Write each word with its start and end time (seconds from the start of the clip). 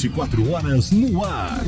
24 0.00 0.50
horas 0.50 0.90
no 0.92 1.22
ar. 1.22 1.60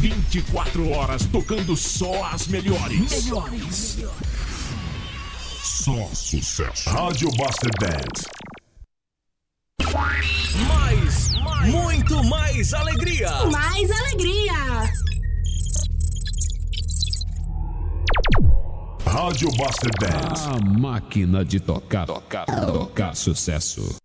24 0.00 0.90
horas 0.90 1.24
tocando 1.24 1.74
só 1.74 2.26
as 2.26 2.46
melhores. 2.46 3.24
Melhores. 3.24 3.98
Só 5.62 6.08
sucesso. 6.12 6.90
Rádio 6.90 7.30
Buster 7.30 7.70
Band. 7.80 8.20
Mais, 9.94 10.52
mais, 10.68 11.30
muito 11.70 12.22
mais 12.24 12.74
alegria. 12.74 13.30
Mais 13.46 13.90
alegria. 13.90 14.92
Rádio 19.06 19.48
Buster 19.52 19.90
Band. 19.98 20.54
A 20.54 20.78
máquina 20.78 21.42
de 21.42 21.60
tocar, 21.60 22.04
tocar, 22.04 22.44
tocar 22.44 23.16
sucesso. 23.16 23.96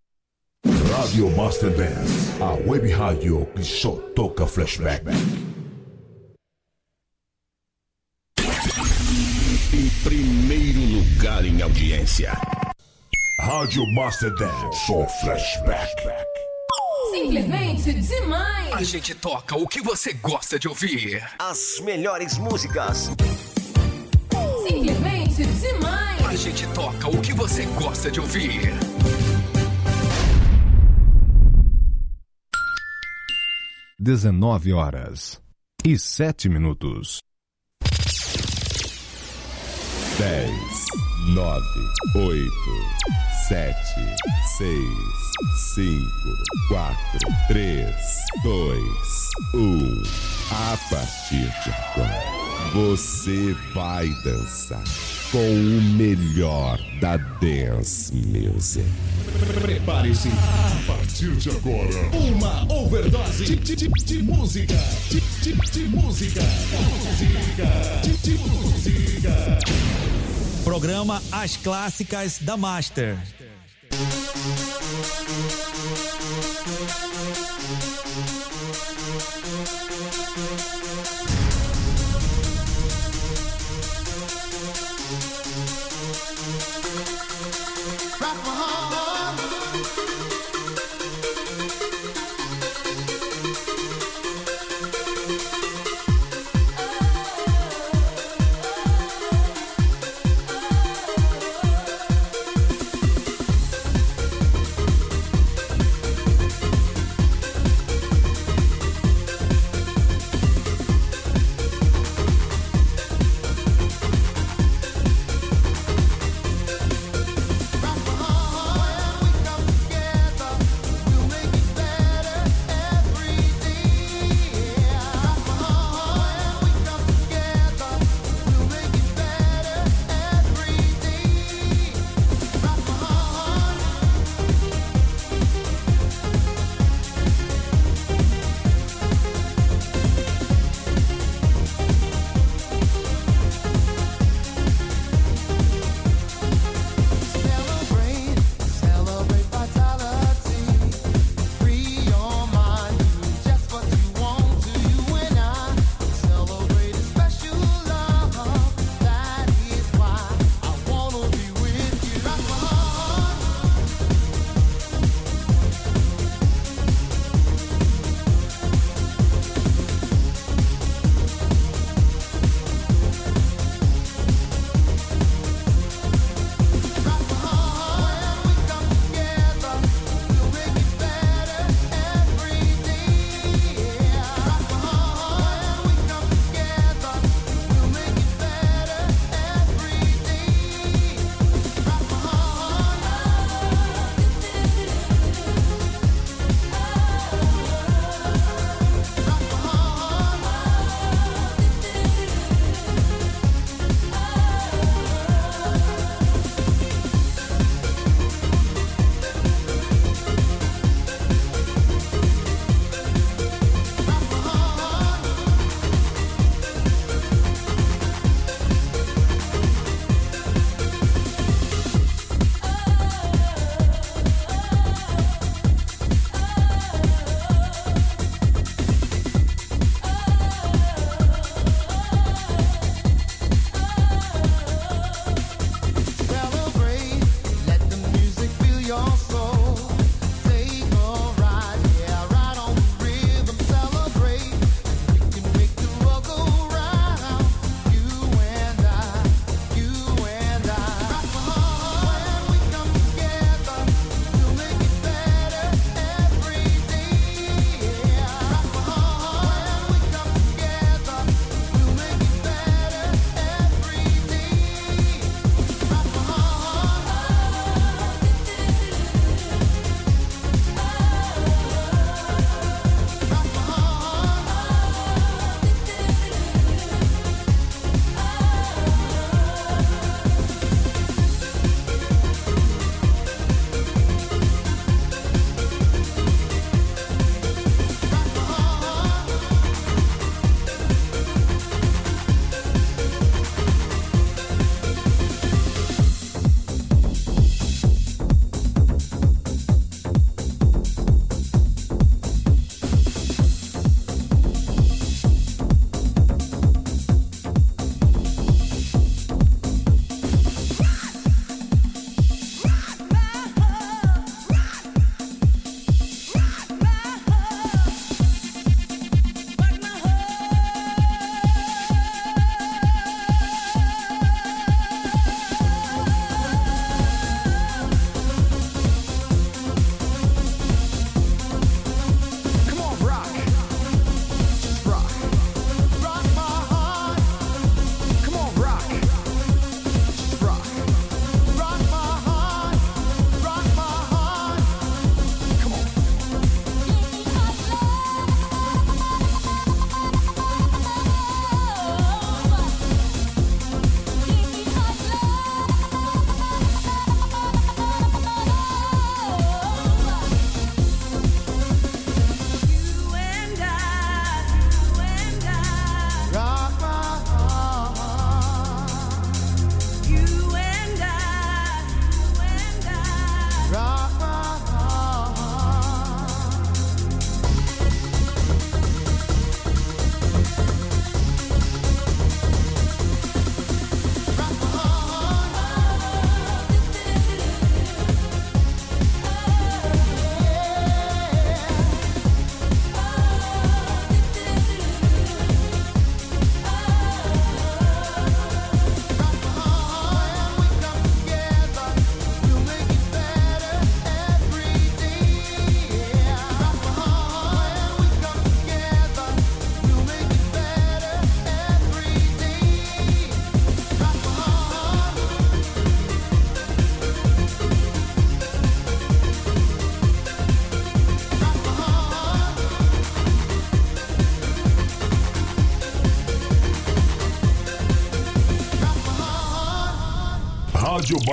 Rádio 1.02 1.30
Buster 1.32 1.72
Band. 1.72 2.46
A 2.46 2.54
web 2.70 2.88
rádio 2.92 3.48
que 3.56 3.64
só 3.64 3.94
toca 4.16 4.46
flashback. 4.46 5.04
Em 9.74 9.90
primeiro 10.04 10.80
lugar 10.80 11.44
em 11.44 11.60
audiência. 11.60 12.32
Rádio 13.42 13.84
Master 13.96 14.32
Dance, 14.36 14.86
só 14.86 15.08
flashback. 15.22 15.92
Simplesmente 17.10 17.94
demais. 17.94 18.72
A 18.72 18.84
gente 18.84 19.16
toca 19.16 19.58
o 19.58 19.68
que 19.68 19.82
você 19.82 20.14
gosta 20.14 20.60
de 20.60 20.68
ouvir. 20.68 21.28
As 21.40 21.80
melhores 21.80 22.38
músicas. 22.38 23.10
Simplesmente 24.68 25.46
demais. 25.46 26.26
A 26.28 26.36
gente 26.36 26.68
toca 26.76 27.10
o 27.10 27.20
que 27.20 27.34
você 27.34 27.66
gosta 27.66 28.12
de 28.12 28.20
ouvir. 28.20 28.72
Dezenove 34.04 34.74
horas 34.74 35.40
e 35.86 35.96
sete 35.96 36.50
minutos. 36.50 37.20
Dez, 40.18 40.86
nove, 41.36 41.80
oito, 42.16 42.50
sete, 43.48 44.02
seis, 44.58 45.76
cinco, 45.76 46.36
quatro, 46.68 47.30
três, 47.48 47.96
dois, 48.42 49.30
um. 49.54 50.02
A 50.50 50.76
partir 50.90 51.48
de 51.64 51.70
agora, 51.70 52.74
você 52.74 53.54
vai 53.76 54.10
dançar 54.24 54.82
com 55.32 55.38
o 55.38 55.82
melhor 55.96 56.78
da 57.00 57.16
dance 57.16 58.14
music. 58.14 58.86
Prepare-se. 59.62 60.28
A 60.28 60.84
partir 60.86 61.34
de 61.38 61.50
agora, 61.50 62.10
uma 62.12 62.70
overdose 62.74 63.46
de, 63.46 63.56
de, 63.56 63.76
de, 63.78 63.88
de 63.88 64.24
música. 64.24 64.76
De, 65.10 65.22
de, 65.22 65.54
de 65.72 65.80
música. 65.88 66.42
Música. 66.42 67.66
De, 68.04 68.18
de 68.18 68.38
música. 68.40 69.60
Programa 70.66 71.22
As 71.32 71.56
Clássicas 71.56 72.40
da 72.40 72.58
Master. 72.58 73.18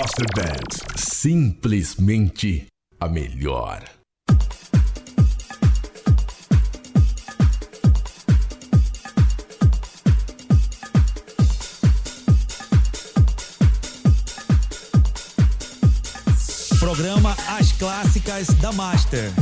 Master 0.00 0.26
Band. 0.36 0.96
Simplesmente 0.96 2.66
a 3.00 3.08
melhor. 3.08 3.82
Programa 16.78 17.34
As 17.58 17.72
Clássicas 17.72 18.46
da 18.60 18.70
Master. 18.70 19.32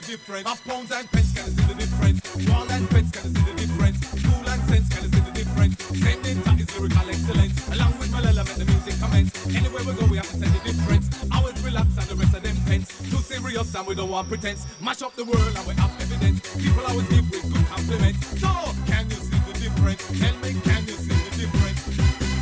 Difference. 0.00 0.46
Of 0.50 0.64
pounds 0.64 0.90
and 0.92 1.10
pence, 1.10 1.32
can 1.34 1.46
you 1.46 1.52
see 1.52 1.66
the 1.66 1.74
difference? 1.74 2.20
Wall 2.48 2.70
and 2.70 2.88
fence, 2.90 3.10
can 3.10 3.22
you 3.28 3.34
see 3.36 3.44
the 3.50 3.56
difference? 3.60 3.98
Cool 4.24 4.48
and 4.48 4.62
sense, 4.68 4.88
can 4.88 5.02
you 5.04 5.10
see 5.10 5.20
the 5.20 5.34
difference? 5.34 5.74
Same 6.00 6.22
data 6.22 6.50
is 6.58 6.68
lyrical 6.78 7.08
excellence. 7.10 7.54
Along 7.68 7.98
with 7.98 8.10
my 8.12 8.22
element, 8.22 8.56
the 8.56 8.64
music 8.64 8.94
commence. 9.00 9.30
Anywhere 9.54 9.84
we 9.84 9.92
go, 9.94 10.06
we 10.06 10.16
have 10.16 10.30
to 10.30 10.36
send 10.36 10.52
the 10.54 10.62
difference. 10.64 11.06
Always 11.32 11.58
relax 11.64 11.88
and 11.98 12.08
the 12.08 12.16
rest 12.16 12.34
of 12.34 12.42
them 12.42 12.56
pence. 12.66 12.86
Too 13.10 13.22
serious 13.22 13.74
and 13.74 13.86
we 13.86 13.94
don't 13.94 14.10
want 14.10 14.28
pretense. 14.28 14.66
Mash 14.80 15.02
up 15.02 15.14
the 15.16 15.24
world 15.24 15.54
and 15.56 15.66
we 15.66 15.74
have 15.74 15.92
evidence. 16.00 16.40
People 16.56 16.84
always 16.86 17.08
give 17.08 17.30
with 17.30 17.44
good 17.52 17.66
compliments. 17.68 18.20
So, 18.40 18.50
can 18.86 19.04
you 19.10 19.20
see 19.20 19.40
the 19.46 19.54
difference? 19.58 20.02
Tell 20.18 20.36
me, 20.42 20.50
can 20.64 20.82
you 20.86 20.96
see 20.96 21.14
the 21.14 21.32
difference? 21.44 21.80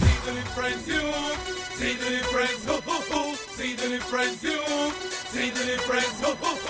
See 0.02 0.18
the 0.26 0.32
difference, 0.40 0.82
you. 0.86 1.02
See 1.78 1.94
the 1.94 2.10
difference, 2.10 2.64
ho 2.66 2.80
ho 2.86 2.96
ho. 3.10 3.34
See 3.56 3.74
the 3.74 3.88
difference, 3.88 4.42
you. 4.42 4.60
See 5.32 5.50
the 5.50 5.64
difference, 5.64 6.20
ho 6.20 6.34
ho 6.40 6.52
ho. 6.66 6.67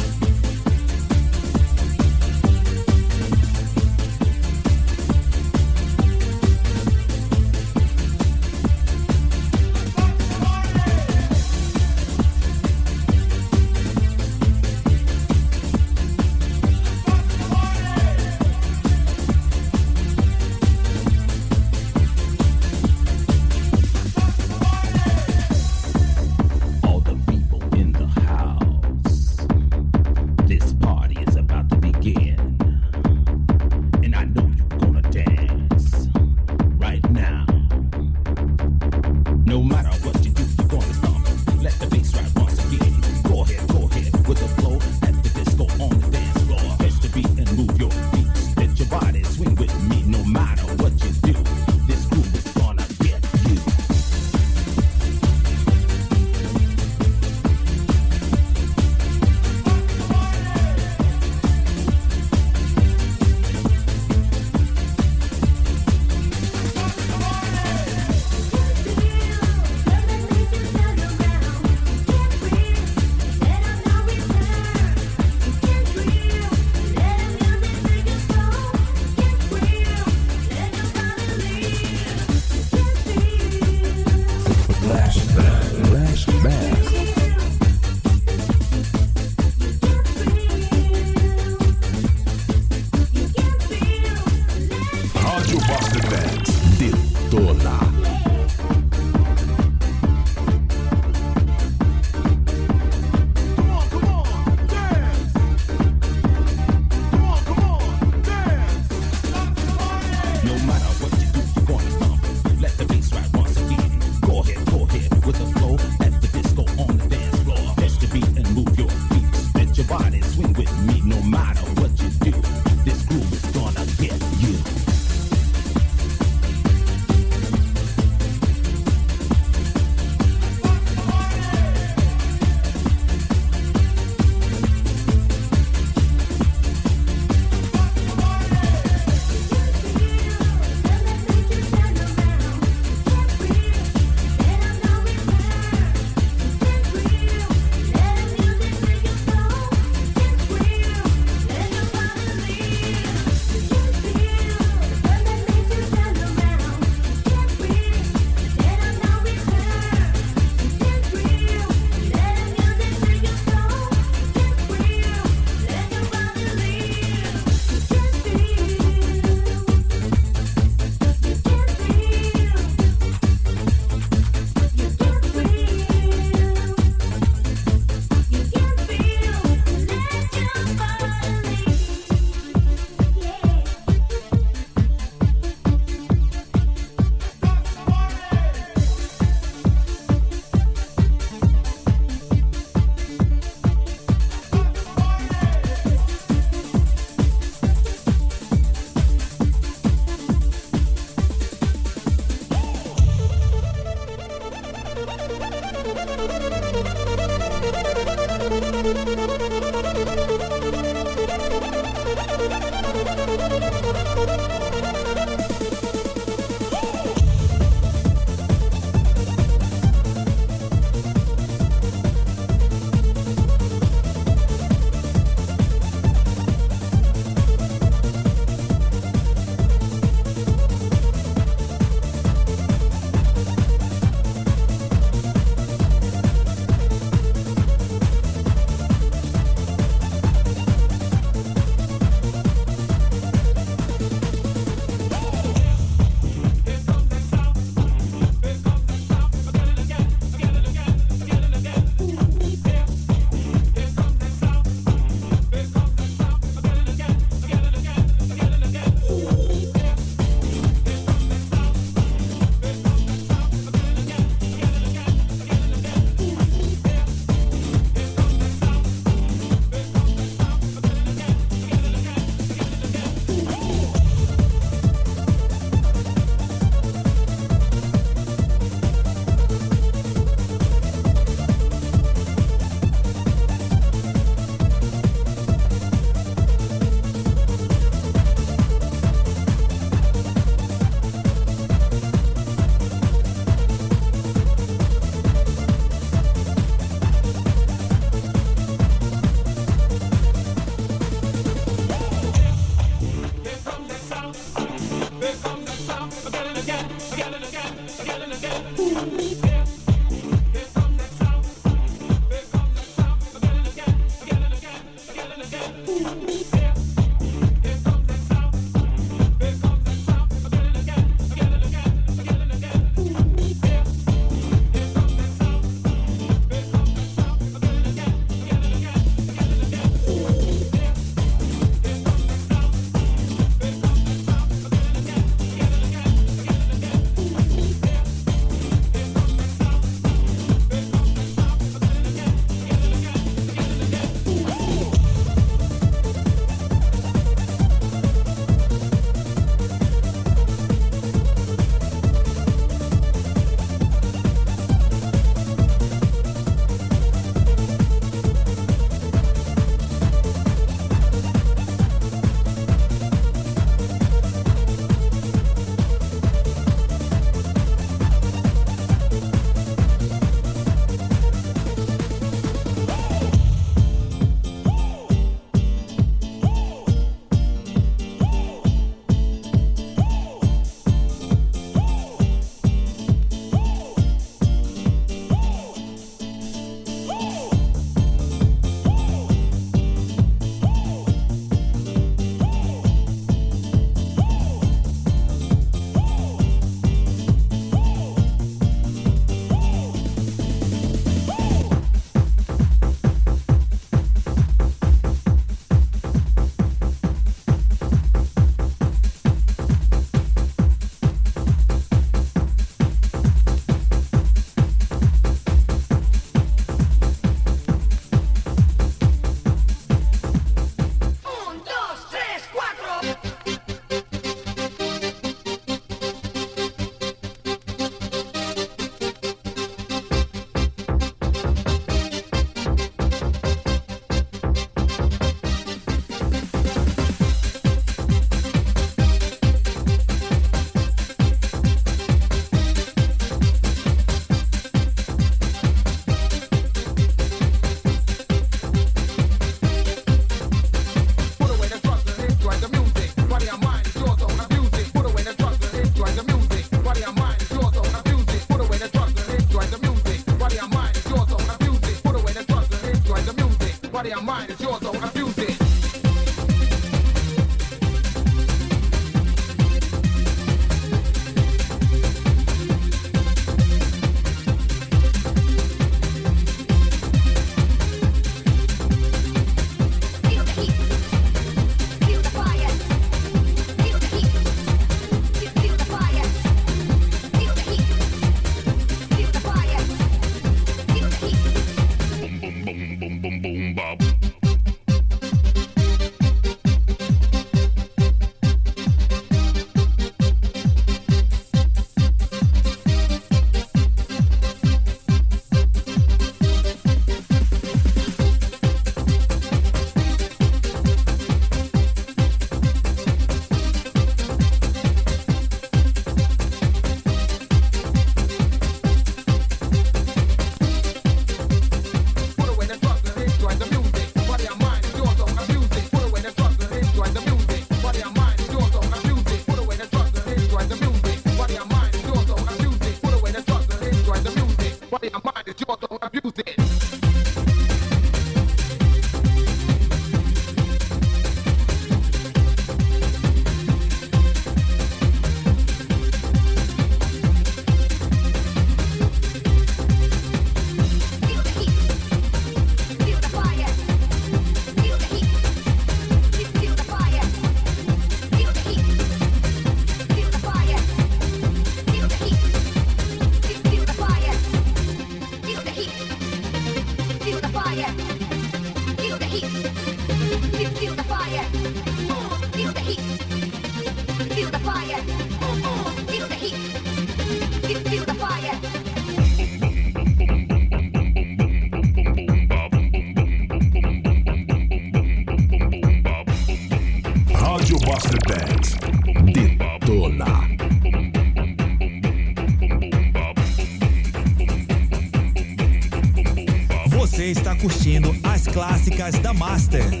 Clássicas 598.61 599.17
da 599.19 599.33
Master. 599.33 600.00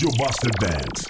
Rádio 0.00 0.16
Master 0.16 0.50
Dance. 0.58 1.09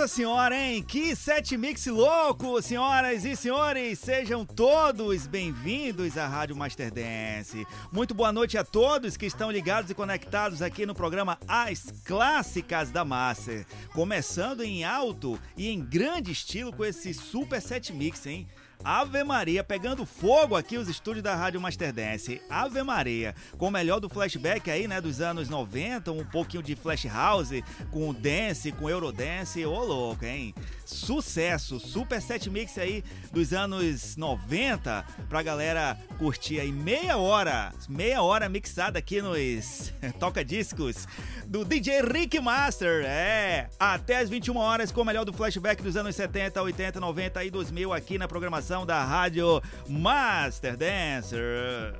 Nossa 0.00 0.14
Senhora, 0.14 0.56
hein? 0.56 0.82
Que 0.82 1.14
set 1.14 1.58
mix 1.58 1.84
louco, 1.84 2.62
senhoras 2.62 3.22
e 3.26 3.36
senhores! 3.36 3.98
Sejam 3.98 4.46
todos 4.46 5.26
bem-vindos 5.26 6.16
à 6.16 6.26
Rádio 6.26 6.56
Master 6.56 6.90
Dance. 6.90 7.66
Muito 7.92 8.14
boa 8.14 8.32
noite 8.32 8.56
a 8.56 8.64
todos 8.64 9.18
que 9.18 9.26
estão 9.26 9.50
ligados 9.50 9.90
e 9.90 9.94
conectados 9.94 10.62
aqui 10.62 10.86
no 10.86 10.94
programa 10.94 11.38
As 11.46 11.92
Clássicas 12.02 12.90
da 12.90 13.04
Master. 13.04 13.66
Começando 13.92 14.62
em 14.62 14.84
alto 14.84 15.38
e 15.54 15.68
em 15.68 15.84
grande 15.84 16.32
estilo 16.32 16.72
com 16.72 16.82
esse 16.82 17.12
super 17.12 17.60
set 17.60 17.92
mix, 17.92 18.24
hein? 18.24 18.48
Ave 18.82 19.22
Maria, 19.24 19.62
pegando 19.62 20.06
fogo 20.06 20.56
aqui 20.56 20.78
os 20.78 20.88
estúdios 20.88 21.22
da 21.22 21.34
Rádio 21.34 21.60
Master 21.60 21.92
Dance. 21.92 22.40
Ave 22.48 22.82
Maria, 22.82 23.34
com 23.58 23.68
o 23.68 23.70
melhor 23.70 24.00
do 24.00 24.08
flashback 24.08 24.70
aí, 24.70 24.88
né, 24.88 25.00
dos 25.00 25.20
anos 25.20 25.48
90, 25.48 26.10
um 26.12 26.24
pouquinho 26.24 26.62
de 26.62 26.74
flash 26.74 27.04
house, 27.04 27.50
com 27.90 28.12
dance, 28.14 28.72
com 28.72 28.88
eurodance, 28.88 29.64
ô 29.66 29.84
louco, 29.84 30.24
hein? 30.24 30.54
Sucesso, 30.90 31.78
super 31.78 32.20
set 32.20 32.50
mix 32.50 32.76
aí 32.76 33.04
dos 33.32 33.52
anos 33.52 34.16
90 34.16 35.04
pra 35.28 35.40
galera 35.40 35.96
curtir 36.18 36.58
aí 36.58 36.72
meia 36.72 37.16
hora, 37.16 37.72
meia 37.88 38.22
hora 38.22 38.48
mixada 38.48 38.98
aqui 38.98 39.22
nos 39.22 39.92
toca-discos 40.18 41.06
do 41.46 41.64
DJ 41.64 42.02
Rick 42.02 42.40
Master, 42.40 43.04
é, 43.06 43.68
até 43.78 44.18
as 44.18 44.28
21 44.28 44.56
horas 44.56 44.90
com 44.90 45.02
o 45.02 45.04
melhor 45.04 45.24
do 45.24 45.32
flashback 45.32 45.80
dos 45.80 45.96
anos 45.96 46.16
70, 46.16 46.60
80, 46.60 46.98
90 46.98 47.44
e 47.44 47.50
2000 47.50 47.92
aqui 47.92 48.18
na 48.18 48.26
programação 48.26 48.84
da 48.84 49.04
Rádio 49.04 49.62
Master 49.88 50.76
Dancer. 50.76 51.94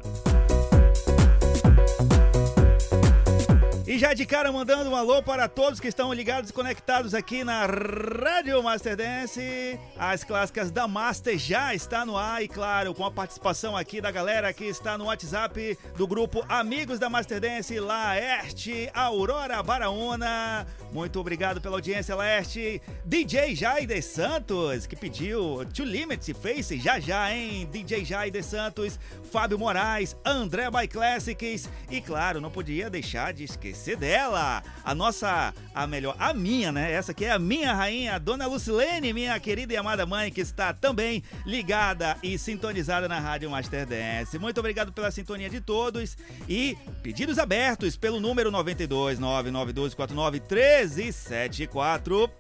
E 3.90 3.98
já 3.98 4.14
de 4.14 4.24
cara 4.24 4.52
mandando 4.52 4.88
um 4.88 4.94
alô 4.94 5.20
para 5.20 5.48
todos 5.48 5.80
que 5.80 5.88
estão 5.88 6.12
ligados 6.12 6.50
e 6.50 6.52
conectados 6.52 7.12
aqui 7.12 7.42
na 7.42 7.66
Rádio 7.66 8.62
Master 8.62 8.96
Dance. 8.96 9.80
As 9.98 10.22
clássicas 10.22 10.70
da 10.70 10.86
Master 10.86 11.36
já 11.36 11.74
está 11.74 12.06
no 12.06 12.16
ar 12.16 12.40
e 12.40 12.46
claro, 12.46 12.94
com 12.94 13.04
a 13.04 13.10
participação 13.10 13.76
aqui 13.76 14.00
da 14.00 14.12
galera 14.12 14.52
que 14.52 14.62
está 14.62 14.96
no 14.96 15.06
WhatsApp 15.06 15.76
do 15.96 16.06
grupo 16.06 16.44
Amigos 16.48 17.00
da 17.00 17.10
Master 17.10 17.40
Dance, 17.40 17.80
Laerte 17.80 18.88
Aurora 18.94 19.60
Baraúna. 19.60 20.68
Muito 20.92 21.18
obrigado 21.18 21.60
pela 21.60 21.76
audiência, 21.78 22.14
Laerte. 22.14 22.80
DJ 23.04 23.56
Jaide 23.56 24.00
Santos, 24.02 24.86
que 24.86 24.94
pediu 24.94 25.66
To 25.74 25.82
Limit 25.82 26.32
Face 26.34 26.78
já 26.78 27.00
já, 27.00 27.34
hein? 27.34 27.68
DJ 27.68 28.04
Jaide 28.04 28.40
Santos, 28.40 29.00
Fábio 29.32 29.58
Moraes, 29.58 30.16
André 30.24 30.70
by 30.70 30.86
Classics 30.86 31.68
e 31.90 32.00
claro, 32.00 32.40
não 32.40 32.52
podia 32.52 32.88
deixar 32.88 33.32
de 33.32 33.42
esquecer 33.42 33.79
dela, 33.96 34.62
a 34.84 34.94
nossa, 34.94 35.54
a 35.74 35.86
melhor, 35.86 36.14
a 36.18 36.34
minha, 36.34 36.70
né? 36.70 36.92
Essa 36.92 37.12
aqui 37.12 37.24
é 37.24 37.30
a 37.30 37.38
minha 37.38 37.72
rainha, 37.72 38.14
a 38.14 38.18
Dona 38.18 38.46
Lucilene, 38.46 39.12
minha 39.12 39.38
querida 39.40 39.72
e 39.72 39.76
amada 39.76 40.04
mãe, 40.04 40.30
que 40.30 40.40
está 40.40 40.72
também 40.72 41.22
ligada 41.46 42.16
e 42.22 42.38
sintonizada 42.38 43.08
na 43.08 43.18
Rádio 43.18 43.50
Master 43.50 43.86
Dance. 43.86 44.38
Muito 44.38 44.58
obrigado 44.58 44.92
pela 44.92 45.10
sintonia 45.10 45.48
de 45.48 45.60
todos 45.60 46.16
e 46.48 46.76
pedidos 47.02 47.38
abertos 47.38 47.96
pelo 47.96 48.20
número 48.20 48.50
92 48.50 49.18
99249 49.18 50.40
1374. 50.40 52.30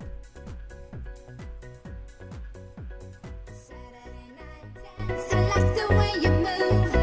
I 5.32 5.40
like 5.48 5.74
the 5.74 5.86
way 5.94 6.12
you 6.20 6.30
move, 6.30 6.99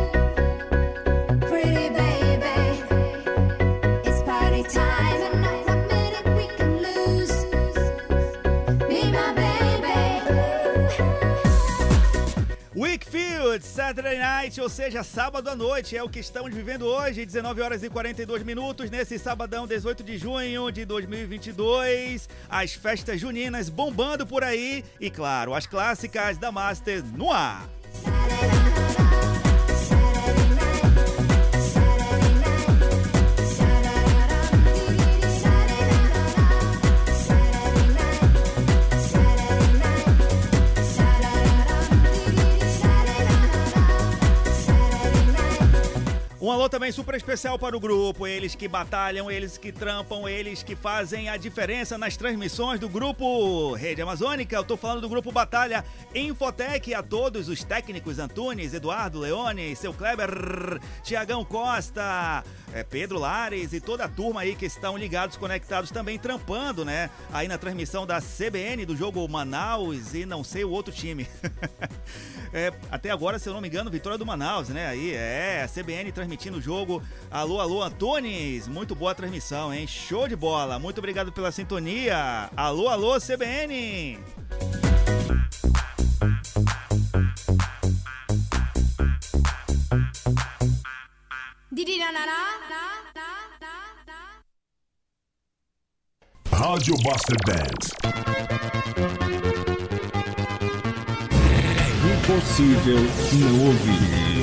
Wickfield, 12.75 13.65
Saturday 13.65 14.19
Night, 14.19 14.59
ou 14.61 14.69
seja, 14.69 15.03
sábado 15.03 15.49
à 15.49 15.55
noite, 15.55 15.95
é 15.95 16.03
o 16.03 16.09
que 16.09 16.19
estamos 16.19 16.53
vivendo 16.53 16.85
hoje, 16.85 17.25
19 17.25 17.61
horas 17.61 17.81
e 17.81 17.89
42 17.89 18.43
minutos, 18.43 18.91
nesse 18.91 19.17
sabadão, 19.17 19.65
18 19.65 20.03
de 20.03 20.17
junho 20.17 20.71
de 20.71 20.85
2022. 20.85 22.29
As 22.49 22.73
festas 22.73 23.19
juninas 23.19 23.69
bombando 23.69 24.27
por 24.27 24.43
aí 24.43 24.83
e, 24.99 25.09
claro, 25.09 25.55
as 25.55 25.65
clássicas 25.65 26.37
da 26.37 26.51
Master 26.51 27.03
no 27.03 27.31
ar. 27.31 27.76
Um 46.47 46.51
alô 46.53 46.69
também 46.69 46.93
super 46.93 47.13
especial 47.13 47.59
para 47.59 47.75
o 47.75 47.79
grupo, 47.79 48.25
eles 48.25 48.55
que 48.55 48.69
batalham, 48.69 49.29
eles 49.29 49.57
que 49.57 49.69
trampam, 49.69 50.29
eles 50.29 50.63
que 50.63 50.77
fazem 50.77 51.27
a 51.27 51.35
diferença 51.35 51.97
nas 51.97 52.15
transmissões 52.15 52.79
do 52.79 52.87
grupo 52.87 53.73
Rede 53.73 54.01
Amazônica. 54.01 54.55
Eu 54.55 54.63
tô 54.63 54.77
falando 54.77 55.01
do 55.01 55.09
grupo 55.09 55.29
Batalha 55.29 55.83
Infotec, 56.15 56.93
a 56.93 57.03
todos 57.03 57.49
os 57.49 57.65
técnicos 57.65 58.17
Antunes, 58.17 58.73
Eduardo 58.73 59.19
Leone, 59.19 59.75
seu 59.75 59.93
Kleber, 59.93 60.79
Tiagão 61.03 61.43
Costa, 61.43 62.45
É, 62.73 62.81
Pedro 62.81 63.19
Lares 63.19 63.73
e 63.73 63.81
toda 63.81 64.05
a 64.05 64.07
turma 64.07 64.41
aí 64.41 64.55
que 64.55 64.65
estão 64.65 64.97
ligados, 64.97 65.35
conectados 65.35 65.91
também, 65.91 66.17
trampando, 66.17 66.85
né? 66.85 67.09
Aí 67.33 67.47
na 67.49 67.57
transmissão 67.57 68.05
da 68.05 68.21
CBN 68.21 68.85
do 68.85 68.95
jogo 68.95 69.27
Manaus 69.27 70.13
e 70.13 70.25
não 70.25 70.45
sei 70.45 70.63
o 70.63 70.71
outro 70.71 70.93
time. 70.93 71.27
É, 72.53 72.71
até 72.89 73.11
agora, 73.11 73.37
se 73.37 73.49
eu 73.49 73.53
não 73.53 73.59
me 73.59 73.67
engano, 73.67 73.91
vitória 73.91 74.17
do 74.17 74.25
Manaus, 74.25 74.69
né? 74.69 74.87
Aí 74.87 75.13
é, 75.13 75.63
a 75.63 75.67
CBN 75.67 76.13
transmitindo 76.13 76.36
o 76.55 76.61
jogo. 76.61 77.01
Alô, 77.31 77.59
alô, 77.59 77.81
Antunes, 77.81 78.67
muito 78.67 78.93
boa 78.93 79.15
transmissão, 79.15 79.73
hein? 79.73 79.87
Show 79.87 80.27
de 80.27 80.35
bola, 80.35 80.77
muito 80.77 80.99
obrigado 80.99 81.31
pela 81.31 81.51
sintonia. 81.51 82.49
Alô, 82.55 82.87
alô, 82.87 83.19
CBN! 83.19 84.19
Rádio 96.51 96.95
Master 97.03 97.37
Dance. 97.45 97.91
Impossível 102.27 102.99
não 103.33 103.67
ouvir. 103.67 104.36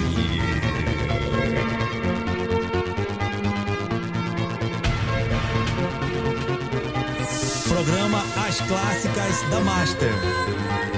Programa 8.15 8.47
As 8.47 8.61
Clássicas 8.61 9.43
da 9.51 9.61
Master. 9.61 10.94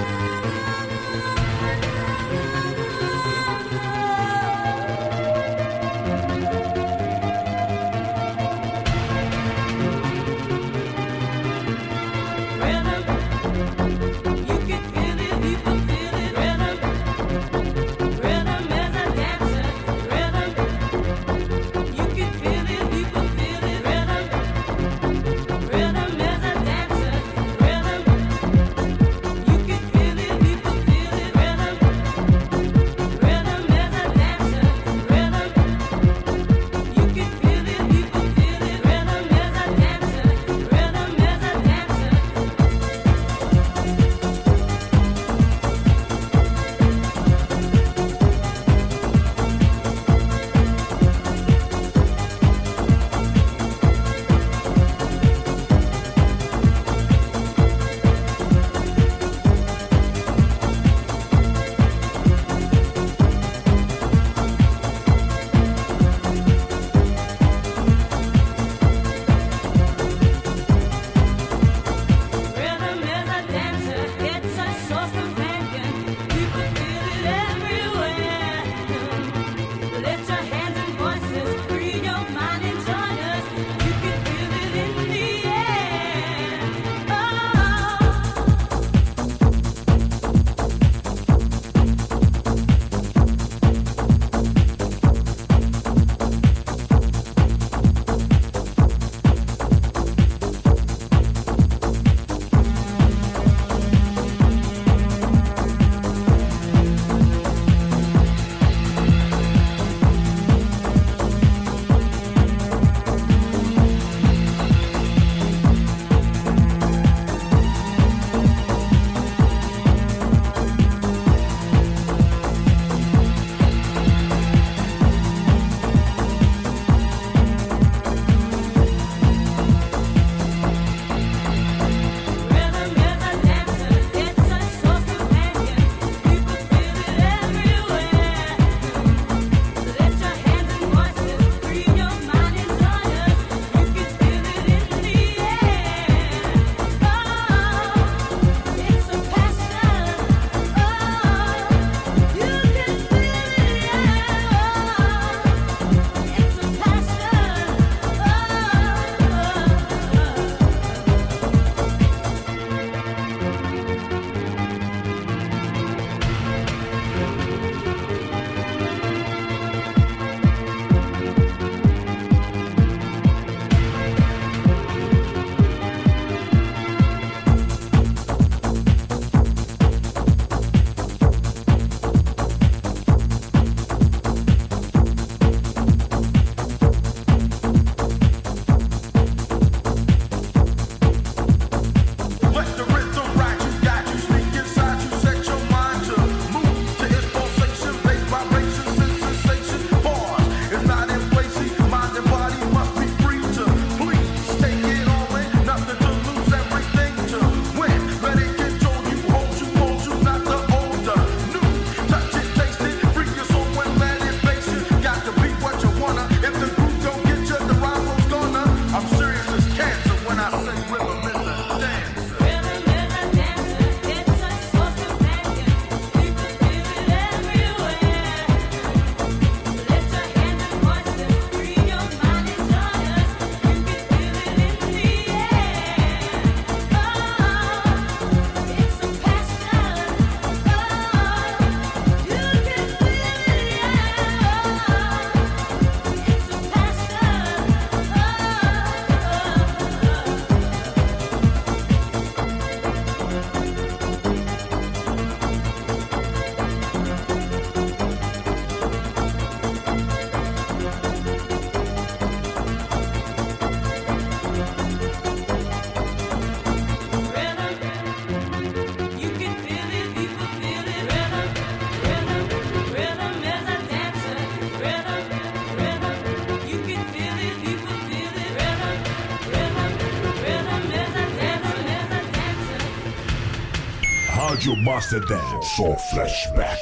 Master 284.97 285.19
Dance. 285.19 285.75
Só 285.75 285.95
flashback. 286.09 286.81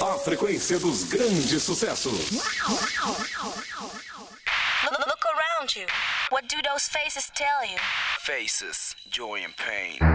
A 0.00 0.18
frequência 0.18 0.80
dos 0.80 1.04
grandes 1.04 1.62
sucessos. 1.62 2.32
Look 4.90 5.24
around 5.24 5.76
you. 5.76 5.86
What 6.32 6.48
do 6.48 6.56
those 6.68 6.88
faces 6.88 7.30
tell 7.36 7.64
you? 7.64 7.78
Faces, 8.18 8.96
joy 9.08 9.44
and 9.44 9.54
pain. 9.56 10.11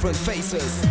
different 0.00 0.16
faces. 0.16 0.89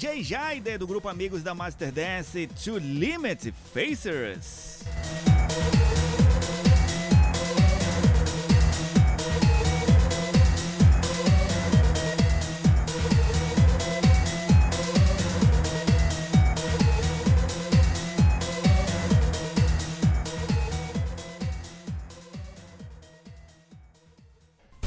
DJ 0.00 0.22
Jaide 0.22 0.78
do 0.78 0.86
grupo 0.86 1.10
Amigos 1.10 1.42
da 1.42 1.54
Master 1.54 1.92
Dance 1.92 2.46
To 2.64 2.78
Limit 2.78 3.52
Facers. 3.74 4.82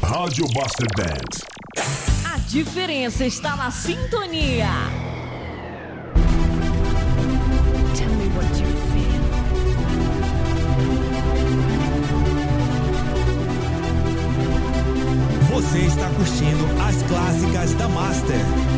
Rádio 0.01 0.47
Master 0.55 0.87
Dance. 0.97 1.45
A 2.33 2.39
diferença 2.39 3.27
está 3.27 3.55
na 3.55 3.69
sintonia. 3.69 5.02
assistindo 16.33 16.65
às 16.81 17.03
clássicas 17.03 17.73
da 17.75 17.87
Master. 17.89 18.72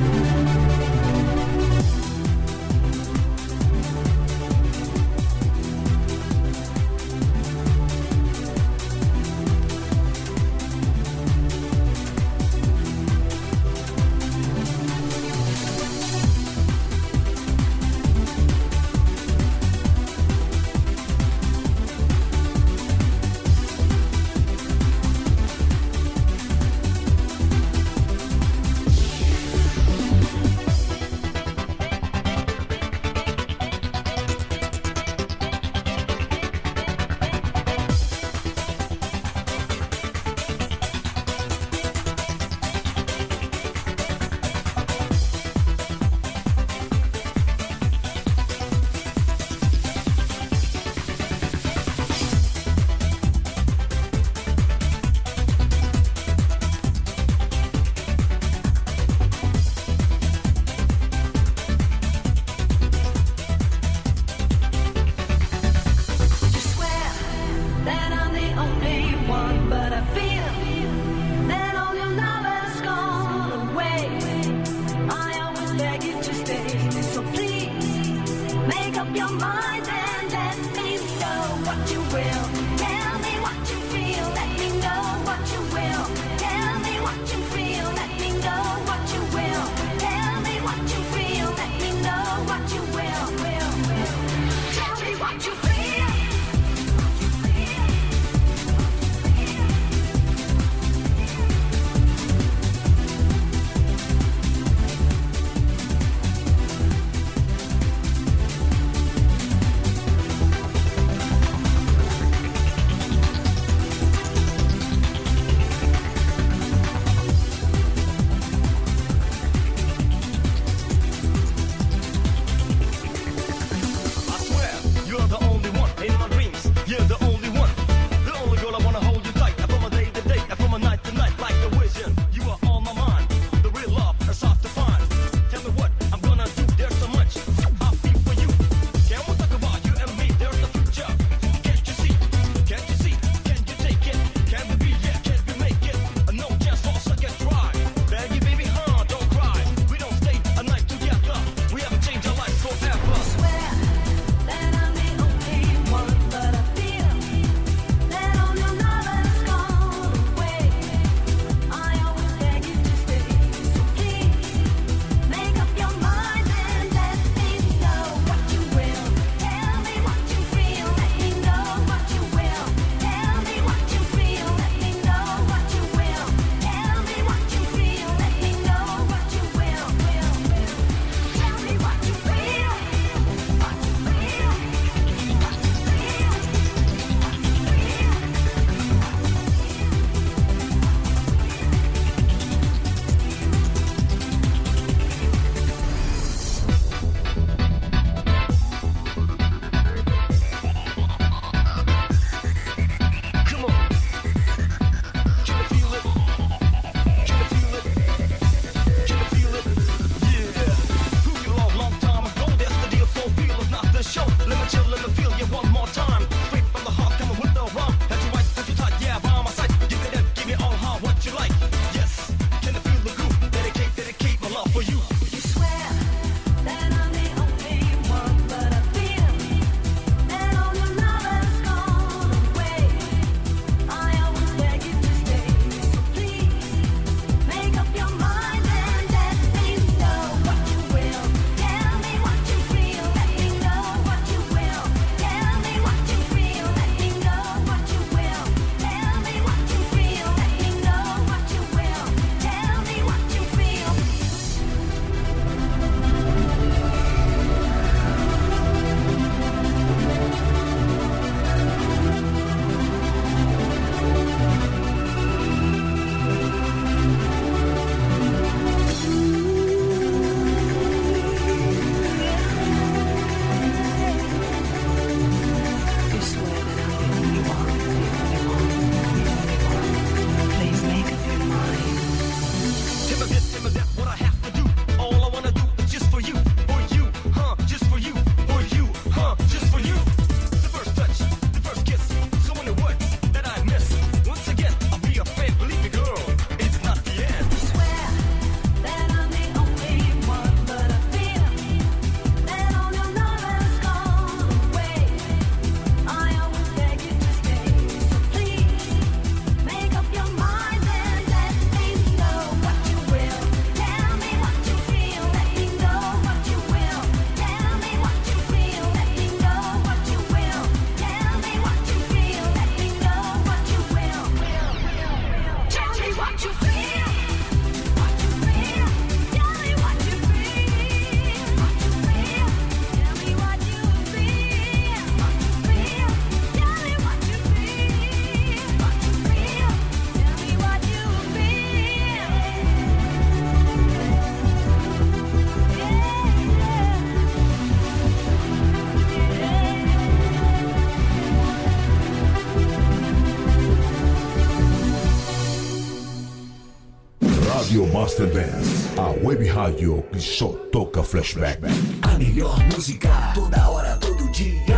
Master 358.06 358.28
Dance, 358.28 359.00
a 359.00 359.10
web 359.26 359.44
rádio 359.48 360.04
que 360.12 360.22
só 360.22 360.50
toca 360.72 361.02
flashback. 361.02 361.60
A 362.04 362.20
melhor 362.20 362.56
música 362.72 363.10
toda 363.34 363.68
hora, 363.68 363.98
todo 363.98 364.32
dia. 364.32 364.75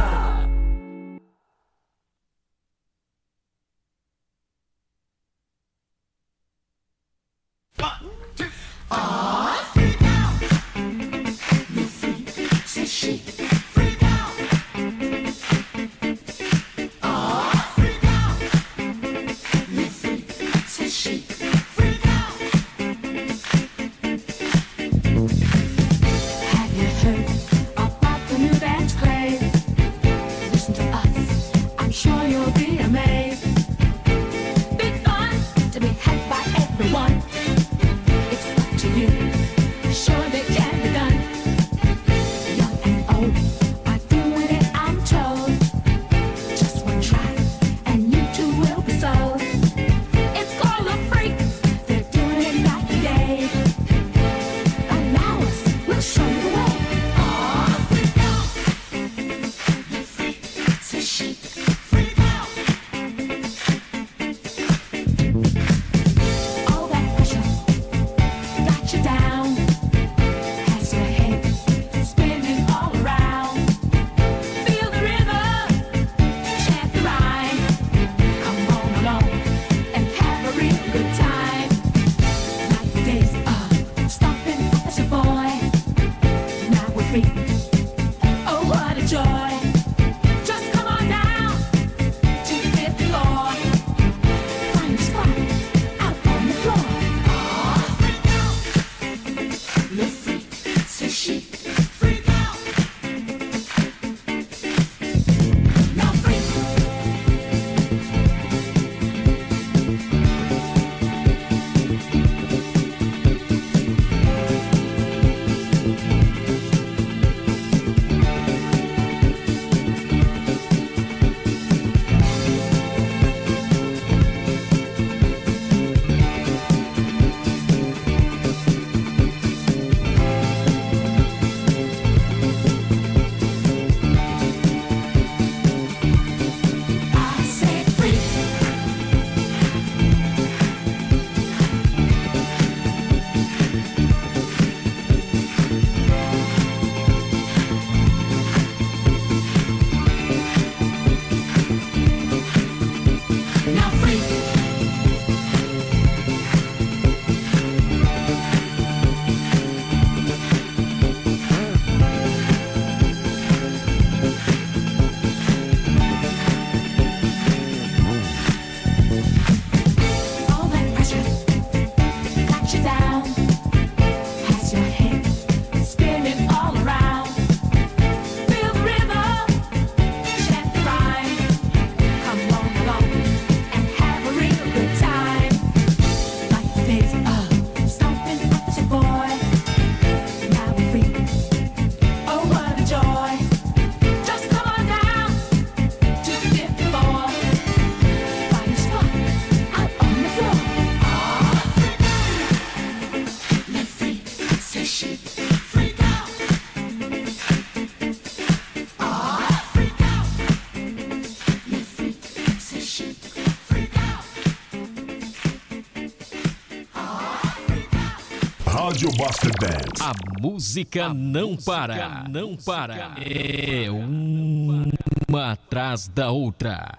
Buster 219.12 219.52
Dance. 219.60 220.02
A 220.02 220.14
música 220.42 221.06
a 221.06 221.14
não 221.14 221.52
música 221.52 221.72
para, 221.72 222.26
não 222.30 222.56
para. 222.58 223.16
É 223.18 223.90
uma 223.90 225.52
atrás 225.52 226.08
da 226.08 226.30
outra. 226.32 226.97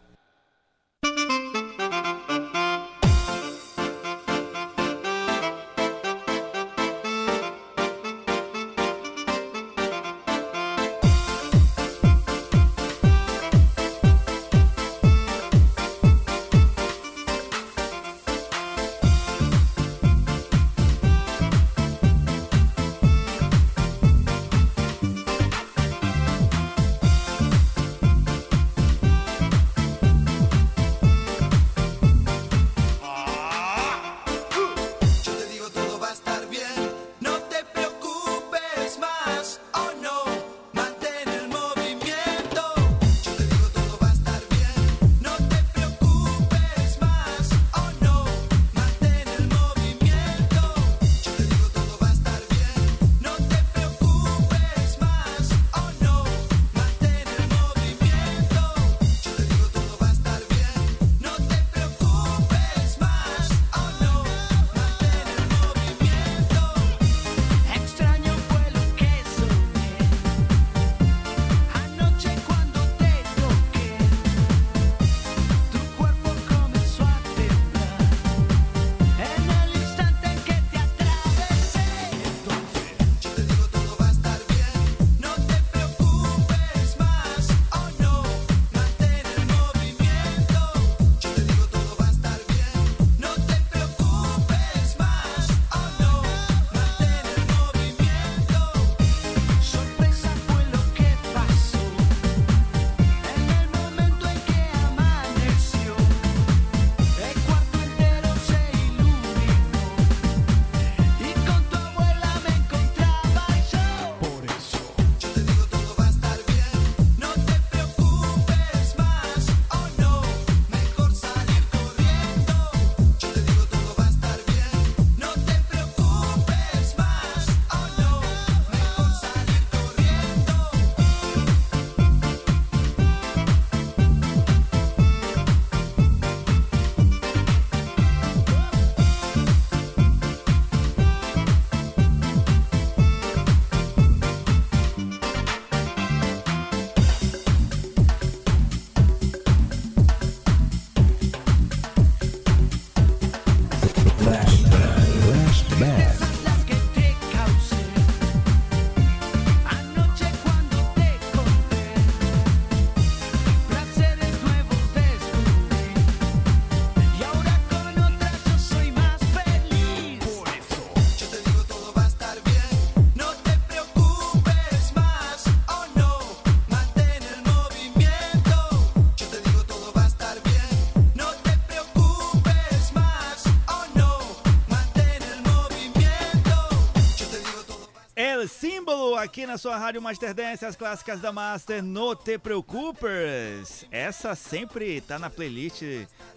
Aqui 189.18 189.46
na 189.46 189.58
sua 189.58 189.76
Rádio 189.76 190.00
Master 190.00 190.32
Dance, 190.34 190.64
as 190.64 190.76
clássicas 190.76 191.20
da 191.20 191.32
Master, 191.32 191.82
No 191.82 192.14
Te 192.14 192.38
Preocupes. 192.38 193.84
Essa 193.90 194.34
sempre 194.34 195.00
tá 195.00 195.18
na 195.18 195.28
playlist 195.28 195.82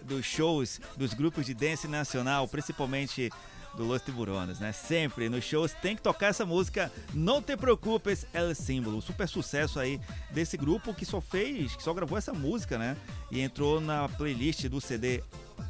dos 0.02 0.24
shows 0.26 0.80
dos 0.96 1.14
grupos 1.14 1.46
de 1.46 1.54
dance 1.54 1.86
nacional, 1.88 2.46
principalmente 2.48 3.30
do 3.74 3.84
Los 3.84 4.02
Tiburones, 4.02 4.58
né? 4.60 4.72
Sempre 4.72 5.28
nos 5.28 5.44
shows 5.44 5.72
tem 5.72 5.96
que 5.96 6.02
tocar 6.02 6.26
essa 6.26 6.44
música 6.44 6.92
Não 7.14 7.40
Te 7.40 7.56
Preocupes, 7.56 8.26
o 8.34 8.54
símbolo. 8.54 9.00
Super 9.00 9.28
sucesso 9.28 9.78
aí 9.80 10.00
desse 10.30 10.56
grupo 10.56 10.92
que 10.92 11.04
só 11.06 11.20
fez, 11.20 11.74
que 11.76 11.82
só 11.82 11.94
gravou 11.94 12.18
essa 12.18 12.32
música, 12.32 12.76
né? 12.76 12.96
E 13.30 13.40
entrou 13.40 13.80
na 13.80 14.08
playlist 14.08 14.66
do 14.68 14.80
CD 14.80 15.22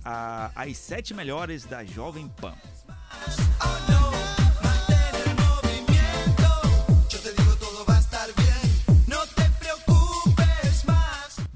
a- 0.05 0.51
As 0.57 0.77
Sete 0.79 1.15
Melhores 1.15 1.65
da 1.65 1.85
Jovem 1.85 2.29
Pan. 2.29 2.55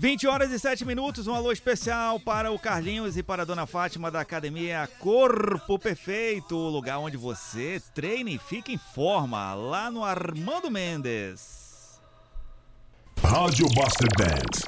20 0.06 0.28
horas 0.28 0.52
e 0.52 0.58
7 0.60 0.84
minutos, 0.84 1.26
um 1.26 1.34
alô 1.34 1.50
especial 1.50 2.20
para 2.20 2.52
o 2.52 2.58
Carlinhos 2.60 3.16
e 3.16 3.24
para 3.24 3.42
a 3.42 3.44
Dona 3.44 3.66
Fátima 3.66 4.08
da 4.08 4.20
Academia 4.20 4.88
Corpo 5.00 5.80
Perfeito, 5.80 6.56
o 6.56 6.68
lugar 6.68 7.00
onde 7.00 7.16
você 7.16 7.82
treina 7.92 8.30
e 8.30 8.38
fica 8.38 8.70
em 8.70 8.78
forma, 8.78 9.52
lá 9.54 9.90
no 9.90 10.04
Armando 10.04 10.70
Mendes. 10.70 12.00
Rádio 13.20 13.66
Master 13.74 14.08
Dance. 14.16 14.64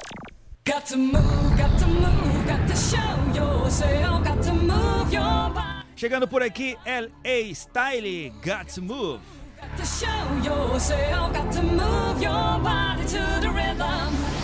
Got 0.67 0.85
to 0.87 0.97
move, 0.97 1.55
got 1.55 1.79
to 1.79 1.87
move, 1.87 2.45
got 2.45 2.67
to 2.67 2.75
show 2.75 2.99
yourself, 3.33 4.27
got 4.27 4.43
to 4.43 4.53
move 4.53 5.13
your 5.13 5.53
body, 5.53 5.85
Chegando 5.95 6.27
por 6.27 6.43
aqui, 6.43 6.77
L.A. 6.83 7.55
Style, 7.55 8.29
Got 8.43 8.73
to 8.73 8.81
Move. 8.81 9.21
got 9.55 9.77
to 9.77 9.85
show 9.85 10.35
yourself, 10.43 11.31
got 11.31 11.49
to 11.53 11.63
move 11.63 12.21
your 12.21 12.59
body 12.59 13.05
to 13.05 13.39
the 13.39 13.49
rhythm. 13.49 14.38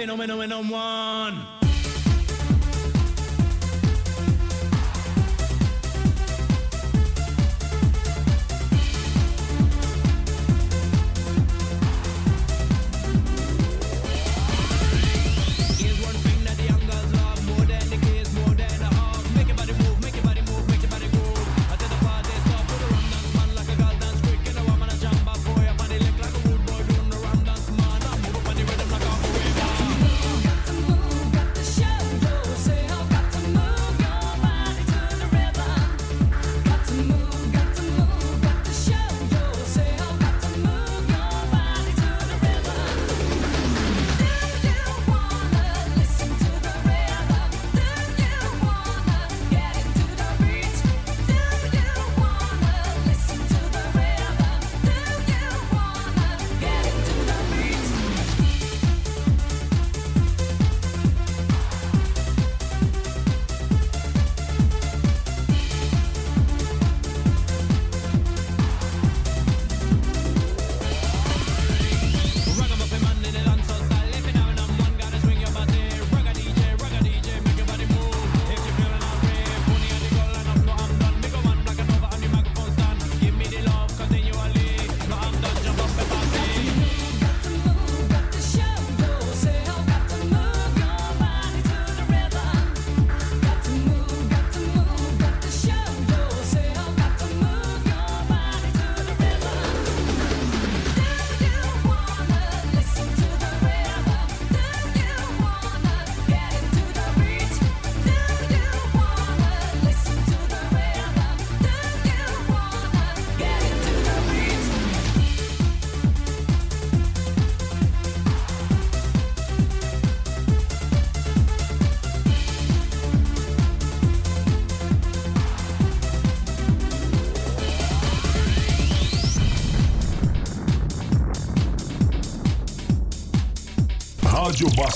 Phenomenon 0.00 0.70
one. 0.70 1.59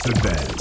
Rádio 0.05 0.21
Master 0.21 0.54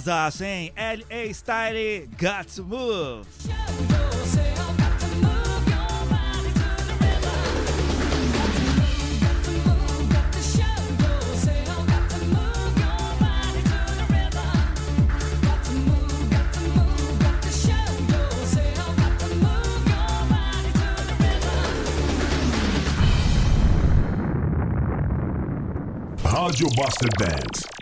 sonsaço, 0.00 0.44
hein? 0.44 0.72
L.A. 0.76 1.34
Style, 1.34 2.08
Got 2.18 2.54
to 2.54 2.64
Move. 2.64 3.26
Audio 26.24 26.68
Buster 26.70 27.08
Dance. 27.18 27.79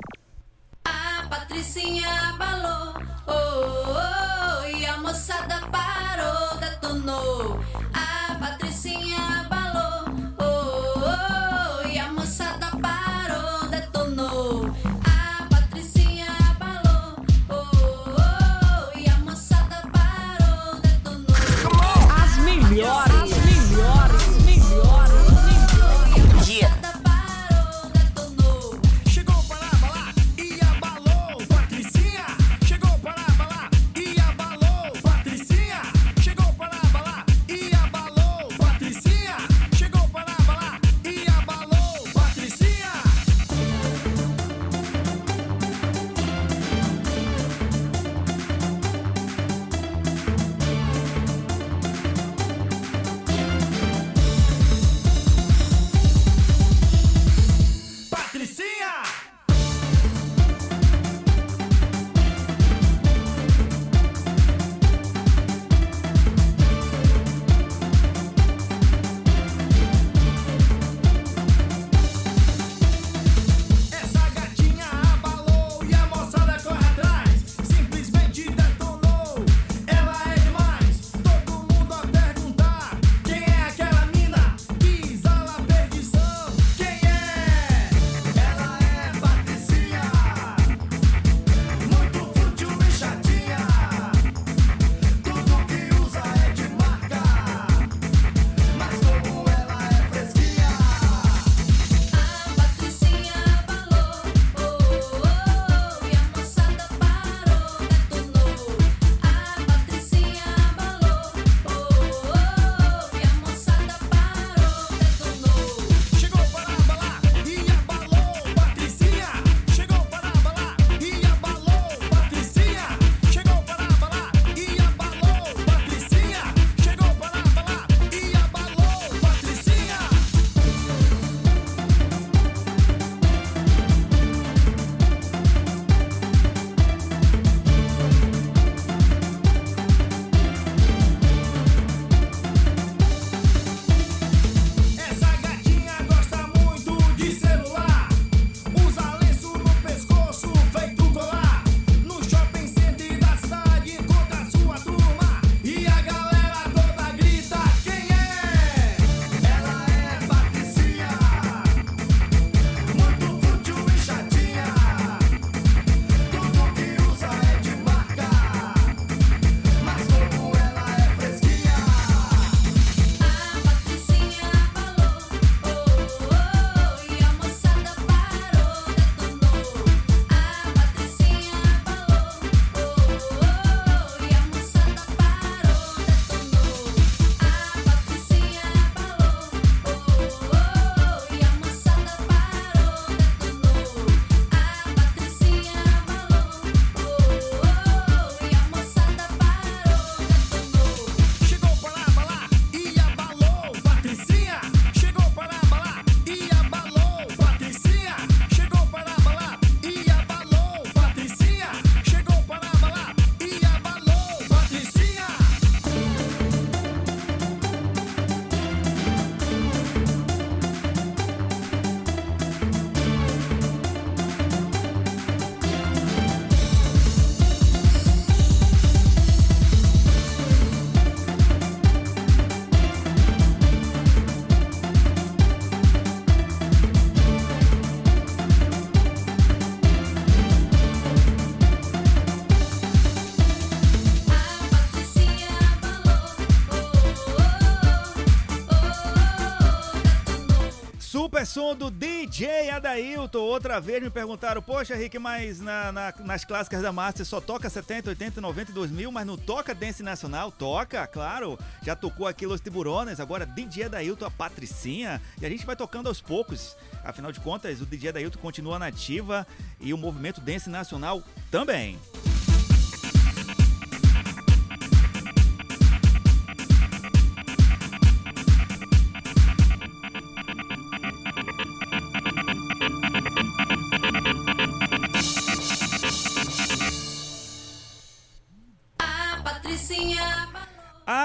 Som 251.68 251.74
do 251.76 251.90
DJ 251.90 252.70
Adailton. 252.70 253.38
Outra 253.40 253.80
vez 253.80 254.02
me 254.02 254.08
perguntaram, 254.10 254.62
poxa, 254.62 254.94
Rick, 254.94 255.18
mas 255.18 255.60
na- 255.60 255.92
na- 255.92 256.14
nas 256.24 256.44
clássicas 256.44 256.80
da 256.82 256.92
Master 256.92 257.26
só 257.26 257.40
toca 257.40 257.68
70, 257.68 258.08
80, 258.10 258.40
90 258.40 258.70
e 258.70 258.74
2000, 258.74 259.10
mas 259.12 259.26
não 259.26 259.36
toca 259.36 259.74
Dance 259.74 260.02
Nacional? 260.02 260.50
Toca, 260.50 261.06
claro. 261.06 261.58
Já 261.82 261.94
tocou 261.94 262.26
aqui 262.26 262.46
Los 262.46 262.60
Tiburones, 262.60 263.20
agora 263.20 263.44
DJ 263.44 263.84
Adailton, 263.84 264.24
a 264.26 264.30
Patricinha. 264.30 265.20
E 265.40 265.44
a 265.46 265.48
gente 265.50 265.66
vai 265.66 265.76
tocando 265.76 266.08
aos 266.08 266.20
poucos. 266.20 266.76
Afinal 267.04 267.32
de 267.32 267.40
contas, 267.40 267.80
o 267.80 267.86
DJ 267.86 268.10
Adailton 268.10 268.38
continua 268.38 268.78
nativa 268.78 269.46
e 269.80 269.92
o 269.92 269.98
movimento 269.98 270.40
Dance 270.40 270.70
Nacional 270.70 271.22
também. 271.50 271.98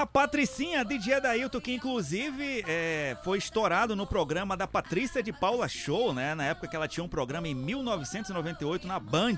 A 0.04 0.06
Patricinha, 0.06 0.84
DJ 0.84 1.14
Adailton, 1.14 1.58
que 1.62 1.72
inclusive 1.72 2.62
é, 2.68 3.16
foi 3.24 3.38
estourado 3.38 3.96
no 3.96 4.06
programa 4.06 4.54
da 4.54 4.66
Patrícia 4.66 5.22
de 5.22 5.32
Paula 5.32 5.66
Show, 5.66 6.12
né? 6.12 6.34
Na 6.34 6.44
época 6.44 6.68
que 6.68 6.76
ela 6.76 6.86
tinha 6.86 7.02
um 7.02 7.08
programa 7.08 7.48
em 7.48 7.54
1998 7.54 8.86
na 8.86 9.00
Band, 9.00 9.36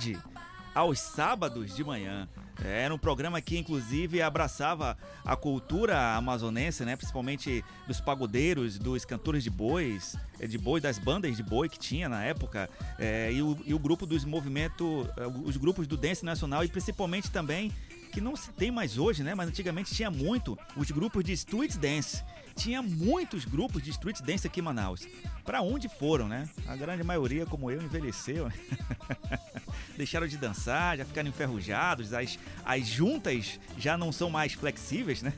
aos 0.75 0.99
sábados 0.99 1.73
de 1.77 1.85
manhã. 1.85 2.29
É, 2.65 2.83
Era 2.83 2.93
um 2.93 2.99
programa 2.99 3.41
que, 3.41 3.57
inclusive, 3.57 4.21
abraçava 4.21 4.99
a 5.25 5.37
cultura 5.37 6.17
amazonense, 6.17 6.85
né? 6.85 6.97
Principalmente 6.97 7.65
dos 7.87 8.01
pagodeiros, 8.01 8.77
dos 8.77 9.05
cantores 9.05 9.45
de 9.45 9.51
bois, 9.51 10.17
eh, 10.41 10.49
de 10.49 10.59
boi, 10.59 10.81
das 10.81 10.99
bandas 10.99 11.37
de 11.37 11.45
boi 11.45 11.69
que 11.69 11.79
tinha 11.79 12.09
na 12.09 12.25
época, 12.25 12.69
é, 12.99 13.31
e, 13.33 13.41
o, 13.41 13.57
e 13.65 13.73
o 13.73 13.79
grupo 13.79 14.05
dos 14.05 14.25
movimentos, 14.25 15.07
eh, 15.17 15.27
os 15.45 15.57
grupos 15.57 15.87
do 15.87 15.97
dance 15.97 16.25
nacional 16.25 16.65
e 16.65 16.69
principalmente 16.69 17.31
também 17.31 17.71
que 18.17 18.21
não 18.23 18.35
se 18.35 18.51
tem 18.53 18.71
mais 18.71 18.97
hoje, 18.97 19.23
né? 19.23 19.35
Mas 19.35 19.47
antigamente 19.47 19.95
tinha 19.95 20.11
muito 20.11 20.59
os 20.75 20.91
grupos 20.91 21.23
de 21.23 21.35
street 21.35 21.77
dance. 21.77 22.25
Tinha 22.55 22.81
muitos 22.81 23.45
grupos 23.45 23.83
de 23.83 23.91
street 23.91 24.23
dance 24.23 24.47
aqui 24.47 24.61
em 24.61 24.63
Manaus. 24.63 25.07
Pra 25.45 25.61
onde 25.61 25.87
foram, 25.87 26.27
né? 26.27 26.49
A 26.67 26.75
grande 26.75 27.05
maioria, 27.05 27.45
como 27.45 27.71
eu, 27.71 27.83
envelheceu. 27.83 28.51
Deixaram 29.99 30.27
de 30.27 30.39
dançar, 30.39 30.97
já 30.97 31.05
ficaram 31.05 31.29
enferrujados, 31.29 32.15
as, 32.15 32.39
as 32.65 32.87
juntas 32.87 33.61
já 33.77 33.99
não 33.99 34.11
são 34.11 34.31
mais 34.31 34.55
flexíveis, 34.55 35.21
né? 35.21 35.35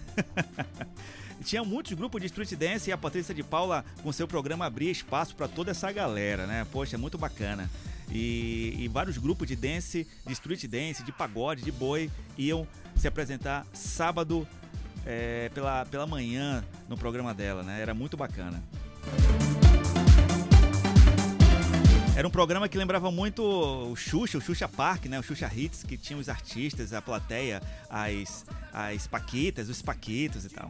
Tinha 1.42 1.64
muitos 1.64 1.94
grupos 1.94 2.20
de 2.20 2.28
street 2.28 2.52
dance 2.52 2.90
e 2.90 2.92
a 2.92 2.96
Patrícia 2.96 3.34
de 3.34 3.42
Paula, 3.42 3.84
com 4.04 4.12
seu 4.12 4.28
programa, 4.28 4.66
abria 4.66 4.92
espaço 4.92 5.34
para 5.34 5.48
toda 5.48 5.72
essa 5.72 5.90
galera, 5.90 6.46
né? 6.46 6.64
Poxa, 6.70 6.94
é 6.94 6.98
muito 6.98 7.18
bacana. 7.18 7.68
E, 8.10 8.74
e 8.78 8.88
vários 8.88 9.18
grupos 9.18 9.46
de 9.46 9.54
dance, 9.54 10.06
de 10.26 10.32
street 10.32 10.64
dance, 10.66 11.02
de 11.02 11.12
pagode, 11.12 11.62
de 11.62 11.72
boi, 11.72 12.10
iam 12.36 12.66
se 12.96 13.06
apresentar 13.06 13.66
sábado 13.72 14.46
é, 15.04 15.50
pela, 15.54 15.84
pela 15.86 16.06
manhã 16.06 16.64
no 16.88 16.96
programa 16.96 17.34
dela, 17.34 17.62
né? 17.62 17.80
Era 17.80 17.94
muito 17.94 18.16
bacana. 18.16 18.62
Era 22.18 22.26
um 22.26 22.30
programa 22.32 22.68
que 22.68 22.76
lembrava 22.76 23.12
muito 23.12 23.44
o 23.44 23.94
Xuxa, 23.94 24.38
o 24.38 24.40
Xuxa 24.40 24.66
Park, 24.66 25.04
né? 25.04 25.20
O 25.20 25.22
Xuxa 25.22 25.48
Hits, 25.54 25.84
que 25.84 25.96
tinha 25.96 26.18
os 26.18 26.28
artistas, 26.28 26.92
a 26.92 27.00
plateia, 27.00 27.62
as, 27.88 28.44
as 28.72 29.06
paquitas, 29.06 29.68
os 29.68 29.80
paquitos 29.80 30.44
e 30.44 30.48
tal. 30.48 30.68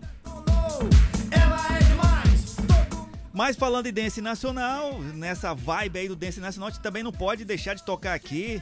Mas 3.39 3.55
falando 3.55 3.86
em 3.86 3.93
dance 3.93 4.20
nacional, 4.20 5.01
nessa 5.01 5.55
vibe 5.55 6.01
aí 6.01 6.09
do 6.09 6.16
dance 6.16 6.40
nacional, 6.40 6.70
a 6.70 6.73
gente 6.73 6.82
também 6.82 7.05
não 7.05 7.12
pode 7.12 7.44
deixar 7.44 7.74
de 7.74 7.85
tocar 7.85 8.12
aqui 8.12 8.60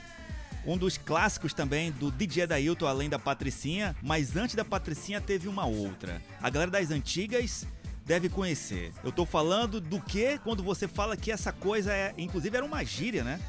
um 0.67 0.77
dos 0.77 0.99
clássicos 0.99 1.55
também 1.55 1.91
do 1.91 2.11
DJ 2.11 2.47
Dailton, 2.47 2.87
além 2.87 3.09
da 3.09 3.19
Patricinha, 3.19 3.97
mas 4.03 4.37
antes 4.37 4.55
da 4.55 4.67
Patricinha 4.67 5.19
teve 5.19 5.49
uma 5.49 5.65
outra. 5.65 6.21
A 6.43 6.51
galera 6.51 6.71
das 6.71 6.91
antigas 6.91 7.67
deve 8.05 8.29
conhecer. 8.29 8.93
Eu 9.03 9.11
tô 9.11 9.25
falando 9.25 9.81
do 9.81 9.99
que 9.99 10.37
quando 10.41 10.63
você 10.63 10.87
fala 10.87 11.17
que 11.17 11.33
essa 11.33 11.55
coisa 11.55 11.91
é, 11.91 12.13
inclusive 12.19 12.55
era 12.55 12.67
uma 12.67 12.85
gíria, 12.85 13.25
né? 13.25 13.41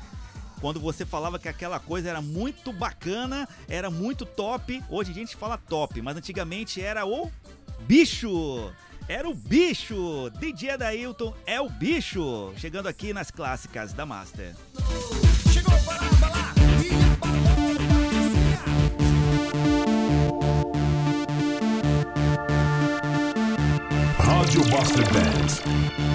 Quando 0.61 0.79
você 0.79 1.05
falava 1.05 1.37
que 1.37 1.49
aquela 1.49 1.77
coisa 1.77 2.07
era 2.07 2.21
muito 2.21 2.71
bacana, 2.71 3.49
era 3.67 3.91
muito 3.91 4.25
top. 4.25 4.81
Hoje 4.89 5.11
a 5.11 5.13
gente 5.13 5.35
fala 5.35 5.57
top, 5.57 6.01
mas 6.01 6.15
antigamente 6.15 6.81
era 6.81 7.05
o 7.05 7.29
bicho. 7.81 8.71
Era 9.07 9.29
o 9.29 9.34
bicho. 9.34 10.29
DJ 10.38 10.77
Dailton 10.77 11.34
é 11.45 11.61
o 11.61 11.69
bicho. 11.69 12.51
Chegando 12.57 12.88
aqui 12.88 13.13
nas 13.13 13.31
clássicas 13.31 13.93
da 13.93 14.05
Master. 14.05 14.53
Rádio 24.19 24.67
Master 24.69 25.03
Dance. 25.13 26.06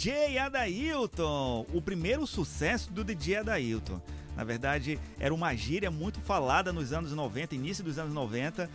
DJ 0.00 0.38
Adailton, 0.38 1.66
o 1.74 1.82
primeiro 1.82 2.26
sucesso 2.26 2.90
do 2.90 3.04
DJ 3.04 3.36
Adailton. 3.36 4.00
Na 4.34 4.42
verdade, 4.42 4.98
era 5.18 5.34
uma 5.34 5.54
gíria 5.54 5.90
muito 5.90 6.22
falada 6.22 6.72
nos 6.72 6.90
anos 6.90 7.12
90, 7.12 7.54
início 7.54 7.84
dos 7.84 7.98
anos 7.98 8.14
90. 8.14 8.70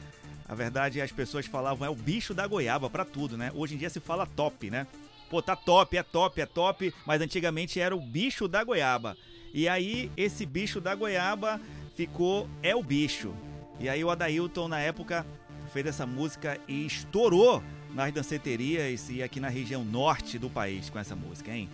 Na 0.47 0.53
verdade, 0.53 1.01
as 1.01 1.11
pessoas 1.11 1.47
falavam 1.47 1.87
é 1.87 1.89
o 1.89 1.95
bicho 1.95 2.31
da 2.31 2.45
goiaba 2.45 2.91
pra 2.91 3.03
tudo, 3.03 3.35
né? 3.35 3.51
Hoje 3.55 3.73
em 3.73 3.77
dia 3.79 3.89
se 3.89 3.99
fala 3.99 4.27
top, 4.27 4.69
né? 4.69 4.85
Pô, 5.27 5.41
tá 5.41 5.55
top, 5.55 5.97
é 5.97 6.03
top, 6.03 6.39
é 6.41 6.45
top, 6.45 6.93
mas 7.07 7.19
antigamente 7.19 7.79
era 7.79 7.95
o 7.95 7.99
bicho 7.99 8.47
da 8.47 8.63
goiaba. 8.63 9.17
E 9.51 9.67
aí, 9.67 10.11
esse 10.15 10.45
bicho 10.45 10.79
da 10.79 10.93
goiaba 10.93 11.59
ficou 11.95 12.47
É 12.61 12.75
o 12.75 12.83
Bicho. 12.83 13.33
E 13.79 13.89
aí, 13.89 14.03
o 14.03 14.11
Adailton, 14.11 14.67
na 14.67 14.79
época, 14.79 15.25
fez 15.73 15.87
essa 15.87 16.05
música 16.05 16.59
e 16.67 16.85
estourou 16.85 17.63
nas 17.95 18.11
danceterias 18.11 19.09
e 19.09 19.23
aqui 19.23 19.39
na 19.39 19.47
região 19.47 19.83
norte 19.83 20.37
do 20.37 20.49
país 20.49 20.89
com 20.89 20.99
essa 20.99 21.15
música, 21.15 21.51
hein? 21.51 21.69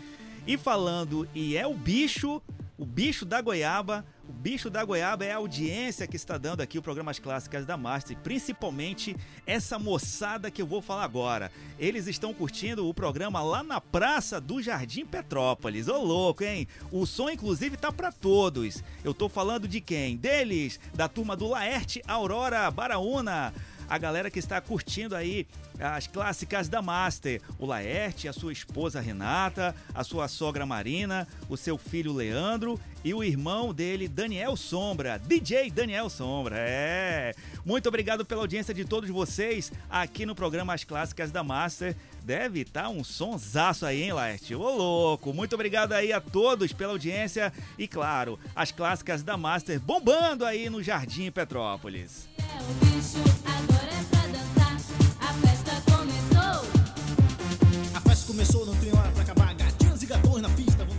E 0.46 0.56
falando 0.56 1.28
e 1.34 1.58
é 1.58 1.66
o 1.66 1.74
bicho, 1.74 2.42
o 2.78 2.86
bicho 2.86 3.26
da 3.26 3.42
goiaba, 3.42 4.06
o 4.28 4.32
bicho 4.32 4.70
da 4.70 4.84
goiaba 4.84 5.26
é 5.26 5.32
a 5.32 5.38
audiência 5.38 6.08
que 6.08 6.16
está 6.16 6.38
dando 6.38 6.62
aqui 6.62 6.78
o 6.78 6.82
Programas 6.82 7.20
Clássicas 7.20 7.66
da 7.66 7.76
Master, 7.76 8.18
principalmente 8.18 9.16
essa 9.46 9.78
moçada 9.78 10.50
que 10.50 10.62
eu 10.62 10.68
vou 10.68 10.82
falar 10.82 11.04
agora. 11.04 11.52
Eles 11.78 12.08
estão 12.08 12.34
curtindo 12.34 12.88
o 12.88 12.94
programa 12.94 13.42
lá 13.44 13.64
na 13.64 13.82
Praça 13.82 14.40
do 14.40 14.62
Jardim 14.62 15.06
Petrópolis. 15.06 15.88
Ô 15.88 15.98
louco, 15.98 16.44
hein? 16.44 16.68
O 16.92 17.06
som 17.06 17.30
inclusive 17.30 17.78
tá 17.78 17.92
para 17.92 18.12
todos. 18.12 18.84
Eu 19.04 19.14
tô 19.14 19.28
falando 19.28 19.68
de 19.68 19.82
quem? 19.82 20.18
Deles, 20.18 20.80
da 20.94 21.08
turma 21.08 21.36
do 21.36 21.48
Laerte 21.48 22.02
Aurora 22.08 22.70
Baraúna 22.70 23.54
a 23.92 23.98
galera 23.98 24.32
que 24.32 24.40
está 24.40 24.62
curtindo 24.62 25.14
aí 25.18 25.46
as 25.78 26.08
clássicas 26.08 26.70
da 26.70 26.82
Master. 26.82 27.42
O 27.60 27.66
Laerte, 27.66 28.26
a 28.26 28.32
sua 28.32 28.54
esposa 28.54 29.02
Renata, 29.02 29.76
a 29.94 30.02
sua 30.02 30.30
sogra 30.30 30.66
Marina, 30.66 31.28
o 31.50 31.58
seu 31.58 31.78
filho 31.78 32.14
Leandro 32.14 32.80
e 33.04 33.14
o 33.14 33.22
irmão 33.22 33.74
dele, 33.74 34.08
Daniel 34.08 34.56
Sombra. 34.56 35.20
DJ 35.20 35.70
Daniel 35.70 36.10
Sombra, 36.10 36.56
é. 36.58 37.36
Muito 37.66 37.90
obrigado 37.90 38.24
pela 38.24 38.40
audiência 38.40 38.74
de 38.74 38.86
todos 38.86 39.10
vocês 39.10 39.74
aqui 39.90 40.26
no 40.26 40.36
programa 40.36 40.74
As 40.74 40.86
Clássicas 40.86 41.30
da 41.30 41.44
Master. 41.44 41.94
Deve 42.24 42.62
estar 42.62 42.88
um 42.88 43.04
sonsaço 43.04 43.86
aí, 43.86 44.04
hein, 44.04 44.14
Laerte? 44.14 44.56
Ô 44.56 44.70
louco! 44.70 45.34
Muito 45.34 45.54
obrigado 45.56 45.92
aí 45.92 46.14
a 46.14 46.22
todos 46.22 46.72
pela 46.72 46.94
audiência 46.94 47.52
e, 47.78 47.90
claro, 47.90 48.40
as 48.56 48.72
clássicas 48.72 49.22
da 49.22 49.36
Master 49.36 49.82
bombando 49.82 50.46
aí 50.46 50.70
no 50.70 50.82
Jardim 50.82 51.30
Petrópolis. 51.30 52.30
É 52.38 53.41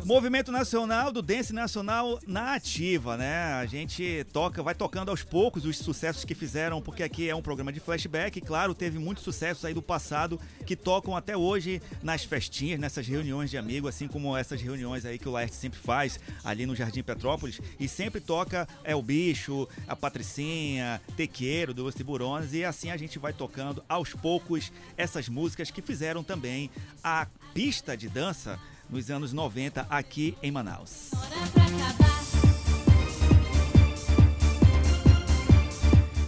Movimento 0.04 0.50
Nacional 0.50 1.12
do 1.12 1.22
Dance 1.22 1.52
Nacional 1.52 2.18
na 2.26 2.54
ativa, 2.54 3.16
né? 3.16 3.54
A 3.54 3.66
gente 3.66 4.26
toca, 4.32 4.60
vai 4.60 4.74
tocando 4.74 5.10
aos 5.10 5.22
poucos 5.22 5.64
os 5.64 5.78
sucessos 5.78 6.24
que 6.24 6.34
fizeram, 6.34 6.82
porque 6.82 7.04
aqui 7.04 7.28
é 7.28 7.34
um 7.34 7.40
programa 7.40 7.72
de 7.72 7.78
flashback, 7.78 8.36
e 8.36 8.42
claro, 8.42 8.74
teve 8.74 8.98
muitos 8.98 9.22
sucessos 9.22 9.64
aí 9.64 9.72
do 9.72 9.80
passado 9.80 10.40
que 10.66 10.74
tocam 10.74 11.16
até 11.16 11.36
hoje 11.36 11.80
nas 12.02 12.24
festinhas, 12.24 12.80
nessas 12.80 13.06
reuniões 13.06 13.48
de 13.48 13.56
amigos, 13.56 13.90
assim 13.90 14.08
como 14.08 14.36
essas 14.36 14.60
reuniões 14.60 15.04
aí 15.04 15.18
que 15.18 15.28
o 15.28 15.32
Laerte 15.32 15.54
sempre 15.54 15.78
faz 15.78 16.18
ali 16.42 16.66
no 16.66 16.74
Jardim 16.74 17.02
Petrópolis, 17.02 17.60
e 17.78 17.86
sempre 17.86 18.20
toca 18.20 18.66
É 18.82 18.96
o 18.96 19.02
Bicho, 19.02 19.68
a 19.86 19.94
Patricinha, 19.94 21.00
Tequeiro, 21.16 21.72
dos 21.72 21.94
Tiburones, 21.94 22.52
e 22.54 22.64
assim 22.64 22.90
a 22.90 22.96
gente 22.96 23.20
vai 23.20 23.32
tocando 23.32 23.84
aos 23.88 24.12
poucos 24.12 24.72
essas 24.96 25.28
músicas 25.28 25.70
que 25.70 25.80
fizeram 25.80 26.24
também 26.24 26.70
a 27.04 27.26
pista 27.54 27.96
de 27.96 28.08
dança 28.08 28.58
nos 28.88 29.10
anos 29.10 29.32
90 29.32 29.86
aqui 29.88 30.36
em 30.42 30.50
Manaus. 30.50 31.10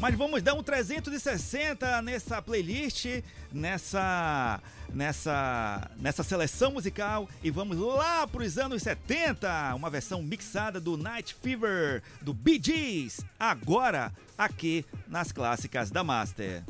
Mas 0.04 0.14
vamos 0.16 0.42
dar 0.42 0.52
um 0.52 0.62
360 0.62 2.02
nessa 2.02 2.42
playlist, 2.42 3.06
nessa 3.50 4.60
nessa 4.92 5.90
nessa 5.96 6.22
seleção 6.22 6.72
musical 6.72 7.26
e 7.42 7.50
vamos 7.50 7.78
lá 7.78 8.26
para 8.26 8.42
os 8.42 8.58
anos 8.58 8.82
70, 8.82 9.74
uma 9.74 9.88
versão 9.88 10.22
mixada 10.22 10.78
do 10.78 10.98
Night 10.98 11.34
Fever 11.42 12.02
do 12.20 12.34
Bee 12.34 12.60
Gees, 12.62 13.22
agora 13.40 14.12
aqui 14.36 14.84
nas 15.08 15.32
clássicas 15.32 15.90
da 15.90 16.04
Master. 16.04 16.62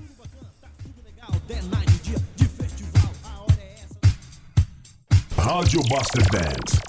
Rádio 5.37 5.81
Master 5.91 6.23
Dance. 6.31 6.81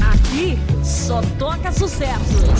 Aqui 0.00 0.58
só 0.84 1.20
toca 1.38 1.72
sucesso. 1.72 2.53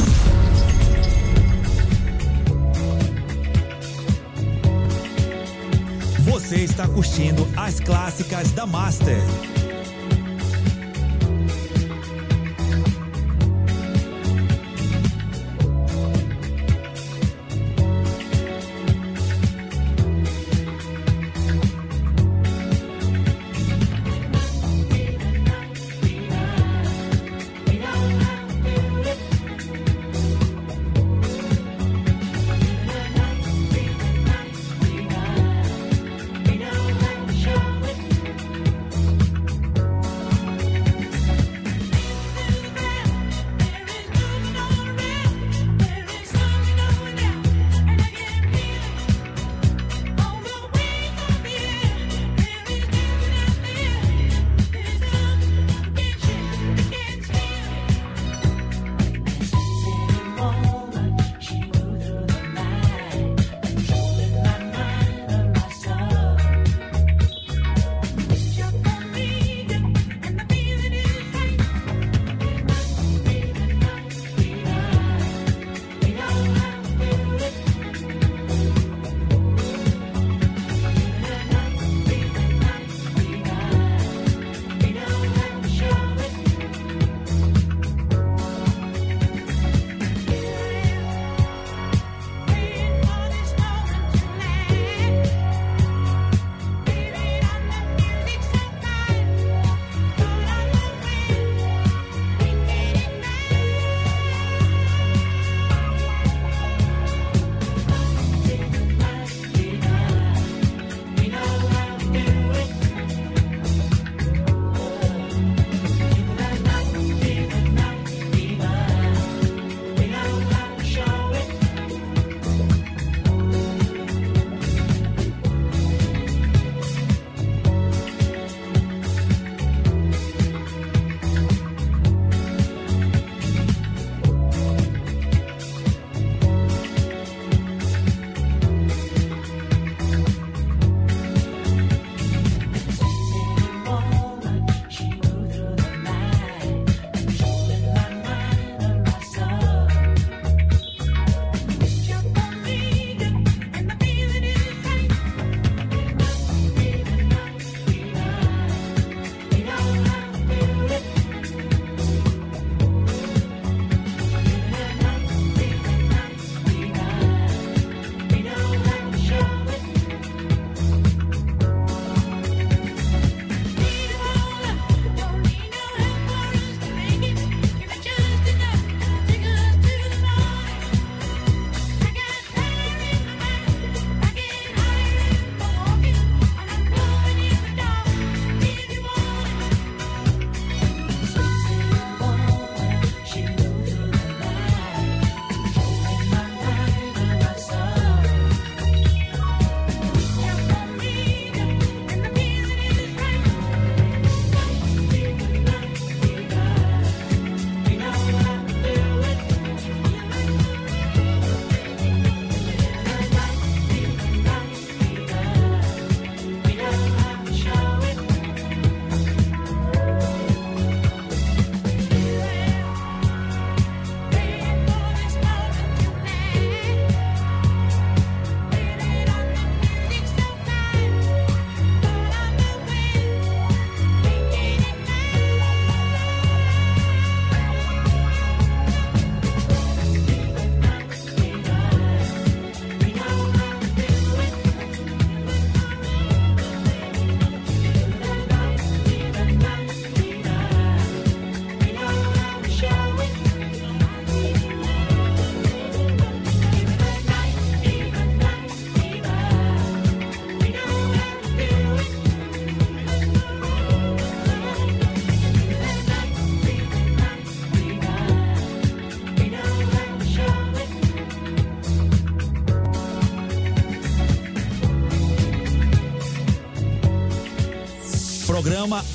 Você 6.54 6.60
está 6.60 6.86
curtindo 6.86 7.44
as 7.56 7.80
clássicas 7.80 8.52
da 8.52 8.64
Master. 8.64 9.18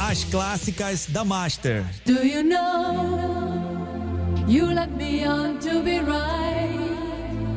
As 0.09 0.23
clássicas 0.23 1.05
da 1.07 1.23
Master. 1.23 1.85
Do 2.03 2.25
you 2.25 2.41
know 2.41 3.77
you 4.47 4.65
let 4.73 4.89
me 4.97 5.23
on 5.23 5.59
to 5.59 5.83
be 5.83 5.99
right? 5.99 6.79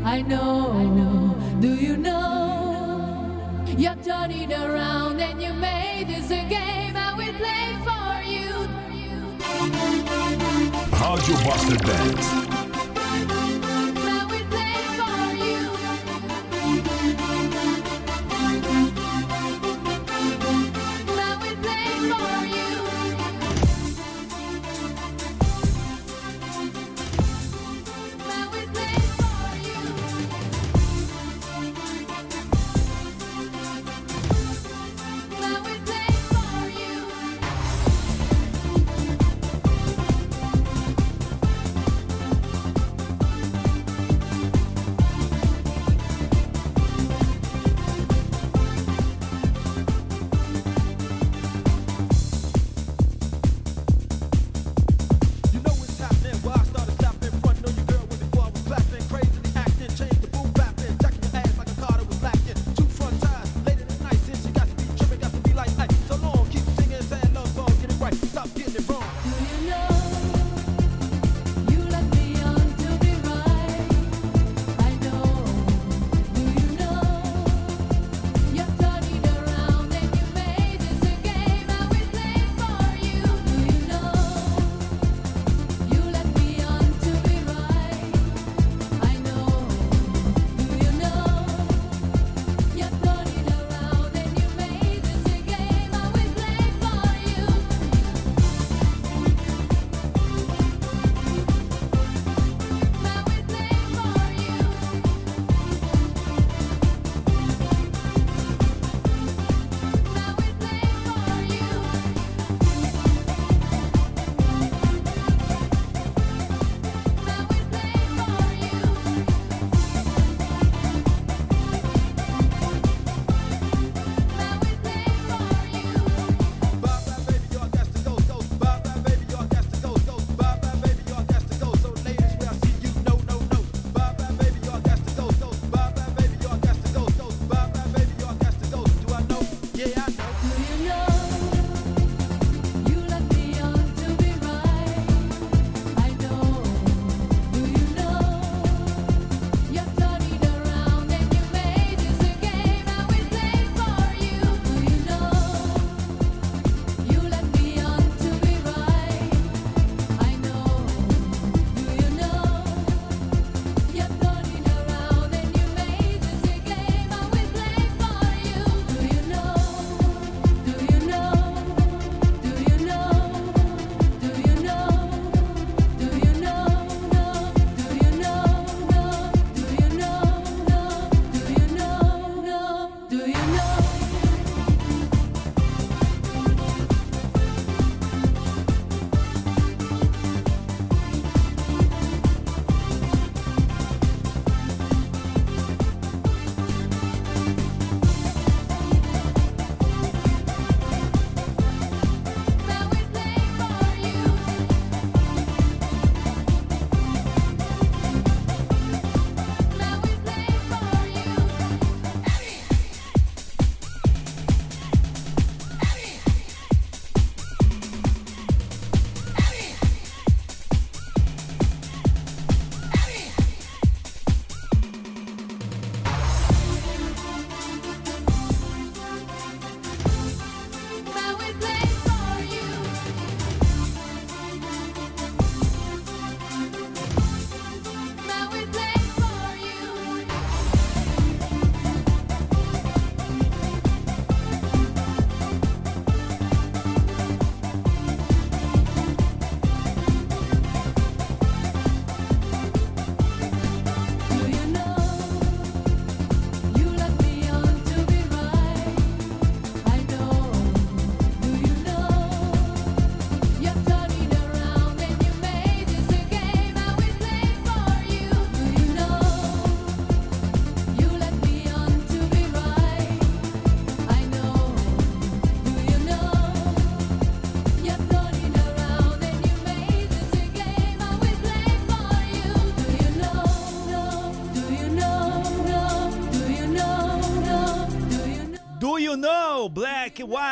I 0.05 0.20
know. 0.20 1.35
Do 1.61 1.69
you 1.69 1.97
know 1.97 3.65
you're 3.79 3.97
turning 4.05 4.53
around 4.53 5.20
and 5.20 5.43
you 5.43 5.55
made 5.55 6.09
this 6.09 6.31
a 6.31 6.45
game 6.45 6.95
I 6.95 7.15
will 7.16 7.35
play 7.41 7.73
for 7.87 8.23
you? 8.29 8.69
Rádio 10.93 11.37
Master 11.47 11.77
Dance. 11.79 12.52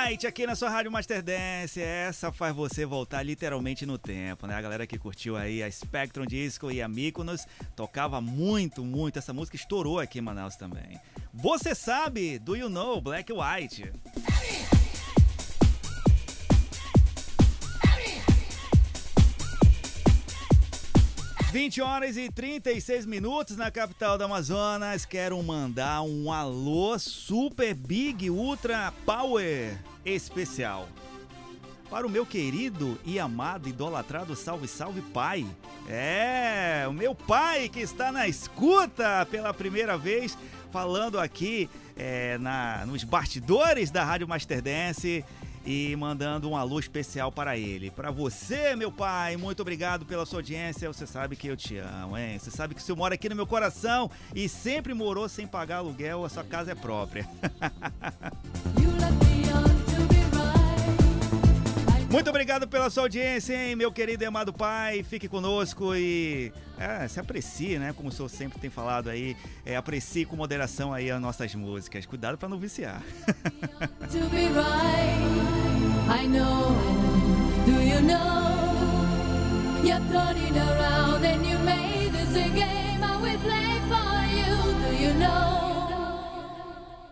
White 0.07 0.27
aqui 0.27 0.47
na 0.47 0.55
sua 0.55 0.71
Rádio 0.71 0.91
Master 0.91 1.23
Dance. 1.23 1.81
Essa 1.81 2.33
faz 2.33 2.55
você 2.55 2.87
voltar 2.87 3.23
literalmente 3.23 3.85
no 3.85 3.99
tempo, 3.99 4.47
né? 4.47 4.55
A 4.55 4.61
galera 4.61 4.87
que 4.87 4.99
curtiu 4.99 5.37
aí 5.37 5.63
a 5.63 5.71
Spectrum 5.71 6.25
Disco 6.25 6.71
e 6.71 6.81
a 6.81 6.89
Mykonos 6.89 7.47
tocava 7.77 8.21
muito, 8.21 8.85
muito. 8.85 9.19
Essa 9.19 9.33
música 9.33 9.57
estourou 9.57 9.99
aqui 9.99 10.19
em 10.19 10.23
Manaus 10.23 10.57
também. 10.57 10.99
Você 11.35 11.75
sabe, 11.75 12.39
do 12.39 12.57
you 12.57 12.69
know 12.69 13.01
Black 13.01 13.31
White? 13.33 13.93
Vinte 21.53 21.81
horas 21.83 22.17
e 22.17 22.31
36 22.31 23.07
minutos 23.07 23.57
na 23.57 23.71
capital 23.71 24.17
do 24.17 24.25
Amazonas. 24.25 25.05
Quero 25.05 25.43
mandar 25.43 26.03
um 26.03 26.33
alô 26.33 26.99
super 26.99 27.75
big 27.75 28.31
ultra 28.31 28.93
power 29.05 29.90
especial 30.05 30.89
para 31.91 32.07
o 32.07 32.11
meu 32.11 32.25
querido 32.25 32.97
e 33.05 33.19
amado 33.19 33.69
idolatrado 33.69 34.37
Salve 34.37 34.69
Salve 34.69 35.03
Pai. 35.03 35.45
É, 35.89 36.87
o 36.89 36.93
meu 36.93 37.15
pai 37.15 37.69
que 37.69 37.81
está 37.81 38.13
na 38.13 38.29
escuta 38.29 39.27
pela 39.29 39.53
primeira 39.53 39.99
vez, 39.99 40.39
falando 40.71 41.19
aqui 41.19 41.69
é, 41.97 42.39
na, 42.39 42.87
nos 42.87 43.03
bastidores 43.03 43.91
da 43.91 44.05
Rádio 44.05 44.29
Master 44.29 44.63
Dance 44.63 45.25
e 45.67 45.95
mandando 45.97 46.49
um 46.49 46.57
alô 46.57 46.79
especial 46.79 47.33
para 47.33 47.59
ele. 47.59 47.91
Para 47.91 48.13
você, 48.13 48.77
meu 48.77 48.93
pai, 48.93 49.37
muito 49.37 49.61
obrigado 49.61 50.07
pela 50.07 50.25
sua 50.25 50.39
audiência. 50.39 50.91
Você 50.91 51.07
sabe 51.07 51.35
que 51.35 51.49
eu 51.49 51.57
te 51.57 51.77
amo, 51.77 52.17
hein? 52.17 52.39
Você 52.39 52.53
sabe 52.53 52.75
que 52.75 52.81
o 52.81 52.85
senhor 52.85 52.97
mora 52.97 53.17
aqui 53.17 53.29
no 53.29 53.35
meu 53.35 53.47
coração 53.47 54.09
e 54.35 54.49
sempre 54.49 54.95
morou 54.95 55.29
sem 55.29 55.47
pagar 55.47 55.79
aluguel, 55.79 56.25
a 56.25 56.29
sua 56.29 56.45
casa 56.45 56.71
é 56.71 56.75
própria. 56.75 57.29
Muito 62.11 62.29
obrigado 62.29 62.67
pela 62.67 62.91
sua 62.91 63.05
audiência, 63.05 63.55
hein, 63.55 63.77
meu 63.77 63.93
querido 63.93 64.25
e 64.25 64.27
amado 64.27 64.53
pai. 64.53 65.05
Fique 65.05 65.29
conosco 65.29 65.95
e 65.95 66.53
é, 66.77 67.07
se 67.07 67.21
aprecie, 67.21 67.79
né? 67.79 67.93
Como 67.93 68.09
o 68.09 68.13
senhor 68.13 68.29
sempre 68.29 68.59
tem 68.59 68.69
falado 68.69 69.09
aí, 69.09 69.37
é, 69.65 69.77
aprecie 69.77 70.25
com 70.25 70.35
moderação 70.35 70.93
aí 70.93 71.09
as 71.09 71.21
nossas 71.21 71.55
músicas. 71.55 72.05
Cuidado 72.07 72.37
para 72.37 72.49
não 72.49 72.59
viciar. 72.59 73.01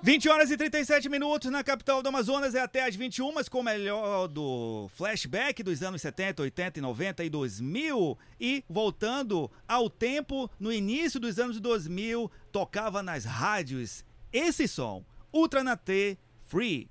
20 0.00 0.28
horas 0.28 0.50
e 0.52 0.56
37 0.56 1.08
minutos 1.08 1.50
na 1.50 1.64
capital 1.64 2.00
do 2.02 2.08
Amazonas 2.08 2.54
é 2.54 2.60
até 2.60 2.86
as 2.86 2.94
21, 2.94 3.32
mas 3.32 3.48
com 3.48 3.58
o 3.58 3.64
melhor 3.64 4.28
do 4.28 4.88
flashback 4.94 5.60
dos 5.60 5.82
anos 5.82 6.00
70, 6.00 6.40
80 6.42 6.78
e 6.78 6.82
90 6.82 7.24
e 7.24 7.28
2000 7.28 8.18
e 8.40 8.64
voltando 8.68 9.50
ao 9.66 9.90
tempo 9.90 10.48
no 10.58 10.72
início 10.72 11.18
dos 11.18 11.38
anos 11.40 11.58
2000, 11.58 12.30
tocava 12.52 13.02
nas 13.02 13.24
rádios 13.24 14.04
esse 14.32 14.68
som, 14.68 15.04
Ultra 15.32 15.64
na 15.64 15.76
T 15.76 16.16
Free. 16.42 16.88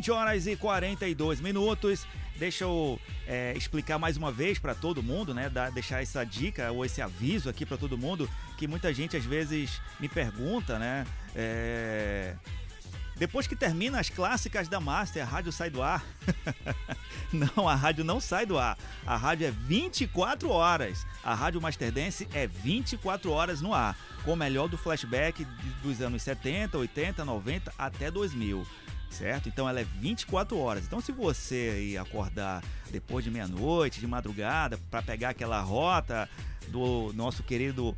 20 0.00 0.10
horas 0.12 0.46
e 0.46 0.56
42 0.56 1.40
minutos. 1.42 2.06
Deixa 2.36 2.64
eu 2.64 2.98
é, 3.26 3.52
explicar 3.54 3.98
mais 3.98 4.16
uma 4.16 4.32
vez 4.32 4.58
para 4.58 4.74
todo 4.74 5.02
mundo, 5.02 5.34
né? 5.34 5.50
Dar, 5.50 5.70
deixar 5.70 6.02
essa 6.02 6.24
dica 6.24 6.72
ou 6.72 6.86
esse 6.86 7.02
aviso 7.02 7.50
aqui 7.50 7.66
para 7.66 7.76
todo 7.76 7.98
mundo 7.98 8.28
que 8.56 8.66
muita 8.66 8.94
gente 8.94 9.14
às 9.14 9.26
vezes 9.26 9.78
me 10.00 10.08
pergunta, 10.08 10.78
né? 10.78 11.06
É, 11.36 12.34
depois 13.16 13.46
que 13.46 13.54
termina 13.54 14.00
as 14.00 14.08
clássicas 14.08 14.68
da 14.68 14.80
Master, 14.80 15.22
a 15.22 15.26
rádio 15.26 15.52
sai 15.52 15.68
do 15.68 15.82
ar. 15.82 16.02
não, 17.30 17.68
a 17.68 17.74
rádio 17.74 18.02
não 18.02 18.18
sai 18.18 18.46
do 18.46 18.58
ar. 18.58 18.78
A 19.06 19.18
rádio 19.18 19.48
é 19.48 19.50
24 19.50 20.48
horas. 20.48 21.06
A 21.22 21.34
Rádio 21.34 21.60
Master 21.60 21.92
Dance 21.92 22.26
é 22.32 22.46
24 22.46 23.30
horas 23.30 23.60
no 23.60 23.74
ar, 23.74 23.94
com 24.24 24.32
o 24.32 24.36
melhor 24.36 24.66
do 24.66 24.78
flashback 24.78 25.46
dos 25.82 26.00
anos 26.00 26.22
70, 26.22 26.78
80, 26.78 27.22
90 27.22 27.74
até 27.76 28.10
2000. 28.10 28.66
Certo? 29.10 29.48
Então 29.48 29.68
ela 29.68 29.80
é 29.80 29.84
24 29.84 30.56
horas. 30.58 30.84
Então 30.84 31.00
se 31.00 31.12
você 31.12 31.72
aí 31.74 31.98
acordar 31.98 32.62
depois 32.90 33.24
de 33.24 33.30
meia-noite, 33.30 34.00
de 34.00 34.06
madrugada, 34.06 34.78
para 34.90 35.02
pegar 35.02 35.30
aquela 35.30 35.60
rota 35.60 36.28
do 36.68 37.12
nosso 37.14 37.42
querido 37.42 37.96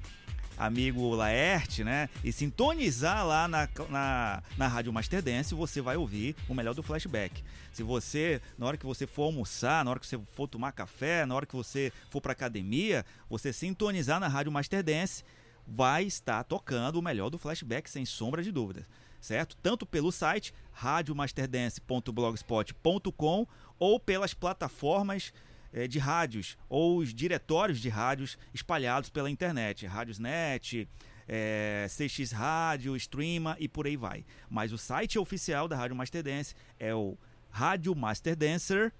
amigo 0.56 1.14
Laerte, 1.14 1.82
né? 1.82 2.09
E 2.22 2.32
sintonizar 2.32 3.26
lá 3.26 3.48
na, 3.48 3.68
na, 3.89 4.43
na 4.56 4.68
Rádio 4.68 4.93
Master 4.93 5.22
Dance, 5.22 5.55
você 5.55 5.80
vai 5.80 5.97
ouvir 5.97 6.36
o 6.48 6.55
melhor 6.55 6.74
do 6.74 6.82
flashback. 6.82 7.43
Se 7.72 7.82
você, 7.82 8.40
na 8.59 8.66
hora 8.66 8.76
que 8.76 8.86
você 8.86 9.06
for 9.06 9.24
almoçar, 9.24 9.84
na 9.84 9.90
hora 9.90 10.01
que 10.01 10.06
você 10.06 10.18
for 10.34 10.47
tomar 10.47 10.72
café, 10.72 11.26
na 11.26 11.34
hora 11.34 11.47
que 11.47 11.56
você 11.56 11.93
for 12.10 12.20
pra 12.20 12.32
academia, 12.32 13.05
você 13.28 13.52
sintonizar 13.52 14.20
na 14.20 14.28
Rádio 14.28 14.52
Master 14.52 14.82
Dance, 14.82 15.24
vai 15.66 16.05
estar 16.05 16.43
tocando 16.44 16.97
o 16.97 17.02
melhor 17.02 17.30
do 17.30 17.39
flashback, 17.39 17.89
sem 17.89 18.05
sombra 18.05 18.43
de 18.43 18.52
dúvidas. 18.52 18.84
Certo? 19.23 19.57
Tanto 19.62 19.86
pelo 19.86 20.12
site 20.12 20.53
radiomasterdance.blogspot.com 20.73 23.47
ou 23.78 24.01
pelas 24.01 24.35
plataformas 24.35 25.32
eh, 25.73 25.86
de 25.86 26.01
rádios 26.01 26.59
ou 26.69 26.99
os 26.99 27.15
diretórios 27.15 27.78
de 27.78 27.89
rádios 27.89 28.36
espalhados 28.53 29.09
pela 29.09 29.31
internet, 29.31 29.86
Rádiosnet, 29.86 30.89
é, 31.28 31.86
CX 31.89 32.32
Rádio, 32.32 32.97
Streama 32.97 33.57
e 33.61 33.69
por 33.69 33.86
aí 33.86 33.97
vai. 33.97 34.24
Mas 34.51 34.73
o 34.73 34.78
site 34.78 35.20
oficial 35.20 35.69
da 35.69 35.77
Rádio 35.77 35.94
Master 35.94 36.24
Dance 36.24 36.57
é 36.77 36.93
o 36.93 37.16
Rádio 37.49 37.94
Master 37.94 38.35
Dancer, 38.35 38.93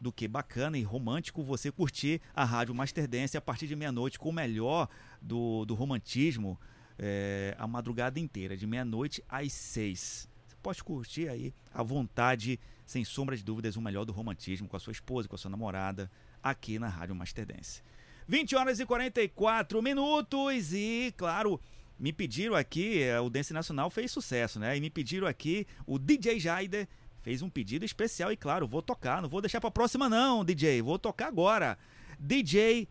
do 0.00 0.12
que 0.12 0.28
bacana 0.28 0.78
e 0.78 0.82
romântico 0.82 1.42
você 1.42 1.72
curtir 1.72 2.20
a 2.34 2.44
Rádio 2.44 2.74
Master 2.74 3.08
Dance 3.08 3.36
a 3.36 3.40
partir 3.40 3.66
de 3.66 3.74
meia-noite 3.74 4.18
com 4.18 4.28
o 4.28 4.32
melhor 4.32 4.88
do, 5.20 5.64
do 5.64 5.74
romantismo 5.74 6.60
é, 6.98 7.54
a 7.58 7.66
madrugada 7.66 8.20
inteira, 8.20 8.56
de 8.56 8.66
meia-noite 8.66 9.22
às 9.28 9.52
seis. 9.52 10.28
Pode 10.66 10.82
curtir 10.82 11.28
aí 11.28 11.54
à 11.72 11.80
vontade, 11.80 12.58
sem 12.84 13.04
sombra 13.04 13.36
de 13.36 13.44
dúvidas, 13.44 13.76
o 13.76 13.80
melhor 13.80 14.04
do 14.04 14.12
romantismo 14.12 14.66
com 14.66 14.76
a 14.76 14.80
sua 14.80 14.90
esposa, 14.90 15.28
com 15.28 15.36
a 15.36 15.38
sua 15.38 15.48
namorada, 15.48 16.10
aqui 16.42 16.76
na 16.76 16.88
Rádio 16.88 17.14
Master 17.14 17.46
Dance. 17.46 17.82
20 18.26 18.56
horas 18.56 18.80
e 18.80 18.84
44 18.84 19.80
minutos 19.80 20.72
e, 20.72 21.14
claro, 21.16 21.60
me 21.96 22.12
pediram 22.12 22.56
aqui, 22.56 23.00
eh, 23.00 23.20
o 23.20 23.30
Dance 23.30 23.52
Nacional 23.52 23.88
fez 23.90 24.10
sucesso, 24.10 24.58
né? 24.58 24.76
E 24.76 24.80
me 24.80 24.90
pediram 24.90 25.28
aqui, 25.28 25.68
o 25.86 26.00
DJ 26.00 26.40
Jaider 26.40 26.88
fez 27.22 27.42
um 27.42 27.48
pedido 27.48 27.84
especial 27.84 28.32
e, 28.32 28.36
claro, 28.36 28.66
vou 28.66 28.82
tocar, 28.82 29.22
não 29.22 29.28
vou 29.28 29.40
deixar 29.40 29.60
pra 29.60 29.70
próxima 29.70 30.08
não, 30.08 30.44
DJ, 30.44 30.82
vou 30.82 30.98
tocar 30.98 31.28
agora. 31.28 31.78
DJ 32.18 32.88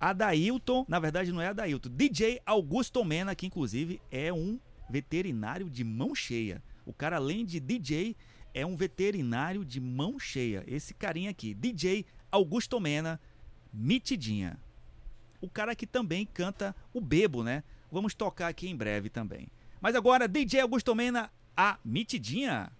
Adailton, 0.00 0.86
na 0.88 0.98
verdade 0.98 1.30
não 1.30 1.42
é 1.42 1.48
Adailton, 1.48 1.90
DJ 1.90 2.40
Augusto 2.46 3.04
Mena, 3.04 3.34
que 3.34 3.46
inclusive 3.46 4.00
é 4.10 4.32
um 4.32 4.58
veterinário 4.88 5.68
de 5.68 5.84
mão 5.84 6.14
cheia. 6.14 6.62
O 6.88 6.92
cara, 6.94 7.16
além 7.16 7.44
de 7.44 7.60
DJ, 7.60 8.16
é 8.54 8.64
um 8.64 8.74
veterinário 8.74 9.62
de 9.62 9.78
mão 9.78 10.18
cheia. 10.18 10.64
Esse 10.66 10.94
carinha 10.94 11.28
aqui, 11.28 11.52
DJ 11.52 12.06
Augusto 12.32 12.80
Mena, 12.80 13.20
mitidinha. 13.70 14.58
O 15.38 15.50
cara 15.50 15.76
que 15.76 15.86
também 15.86 16.24
canta 16.24 16.74
o 16.94 16.98
Bebo, 16.98 17.44
né? 17.44 17.62
Vamos 17.92 18.14
tocar 18.14 18.48
aqui 18.48 18.70
em 18.70 18.74
breve 18.74 19.10
também. 19.10 19.48
Mas 19.82 19.94
agora, 19.94 20.26
DJ 20.26 20.62
Augusto 20.62 20.94
Mena, 20.94 21.30
a 21.54 21.78
mitidinha. 21.84 22.72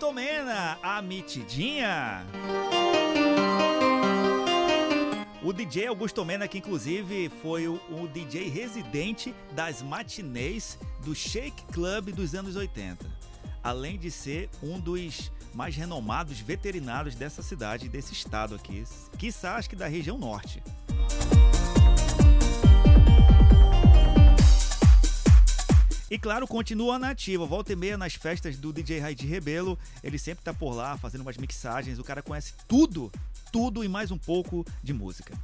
Augusto 0.00 0.14
Mena, 0.14 0.78
a 0.82 1.02
mitidinha. 1.02 2.24
O 5.42 5.52
DJ 5.52 5.88
Augusto 5.88 6.24
Mena, 6.24 6.48
que 6.48 6.56
inclusive 6.56 7.30
foi 7.42 7.68
o, 7.68 7.74
o 7.90 8.08
DJ 8.08 8.48
residente 8.48 9.34
das 9.52 9.82
matinês 9.82 10.78
do 11.04 11.14
Shake 11.14 11.66
Club 11.66 12.12
dos 12.12 12.34
anos 12.34 12.56
80. 12.56 13.04
Além 13.62 13.98
de 13.98 14.10
ser 14.10 14.48
um 14.62 14.80
dos 14.80 15.30
mais 15.52 15.76
renomados 15.76 16.40
veterinários 16.40 17.14
dessa 17.14 17.42
cidade, 17.42 17.86
desse 17.86 18.14
estado 18.14 18.54
aqui, 18.54 18.84
quiçá 19.18 19.56
acho 19.56 19.68
que 19.68 19.76
da 19.76 19.86
região 19.86 20.16
norte. 20.16 20.62
E 26.10 26.18
claro, 26.18 26.44
continua 26.44 26.98
na 26.98 27.10
ativa. 27.10 27.46
Volta 27.46 27.72
e 27.72 27.76
meia 27.76 27.96
nas 27.96 28.14
festas 28.14 28.56
do 28.56 28.72
DJ 28.72 28.98
Raid 28.98 29.24
Rebelo. 29.24 29.78
Ele 30.02 30.18
sempre 30.18 30.42
tá 30.42 30.52
por 30.52 30.74
lá 30.74 30.98
fazendo 30.98 31.20
umas 31.20 31.36
mixagens. 31.36 32.00
O 32.00 32.04
cara 32.04 32.20
conhece 32.20 32.52
tudo, 32.66 33.12
tudo 33.52 33.84
e 33.84 33.88
mais 33.88 34.10
um 34.10 34.18
pouco 34.18 34.66
de 34.82 34.92
música. 34.92 35.38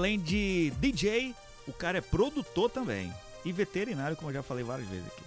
Além 0.00 0.18
de 0.18 0.72
DJ, 0.78 1.34
o 1.68 1.74
cara 1.74 1.98
é 1.98 2.00
produtor 2.00 2.70
também. 2.70 3.12
E 3.44 3.52
veterinário, 3.52 4.16
como 4.16 4.30
eu 4.30 4.34
já 4.34 4.42
falei 4.42 4.64
várias 4.64 4.88
vezes 4.88 5.06
aqui. 5.06 5.22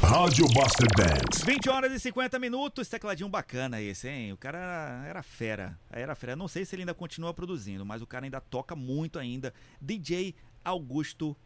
Rádio 0.00 0.46
Buster 0.46 0.88
Dance. 0.96 1.44
20 1.44 1.68
horas 1.68 1.92
e 1.92 2.00
50 2.00 2.38
minutos, 2.38 2.88
tecladinho 2.88 3.28
bacana 3.28 3.82
esse, 3.82 4.08
hein? 4.08 4.32
O 4.32 4.38
cara 4.38 4.56
era, 4.56 5.08
era 5.08 5.22
fera, 5.22 5.78
era 5.90 6.14
fera. 6.14 6.34
Não 6.34 6.48
sei 6.48 6.64
se 6.64 6.74
ele 6.74 6.84
ainda 6.84 6.94
continua 6.94 7.34
produzindo, 7.34 7.84
mas 7.84 8.00
o 8.00 8.06
cara 8.06 8.24
ainda 8.24 8.40
toca 8.40 8.74
muito 8.74 9.18
ainda. 9.18 9.52
DJ 9.78 10.34
Augusto 10.64 11.36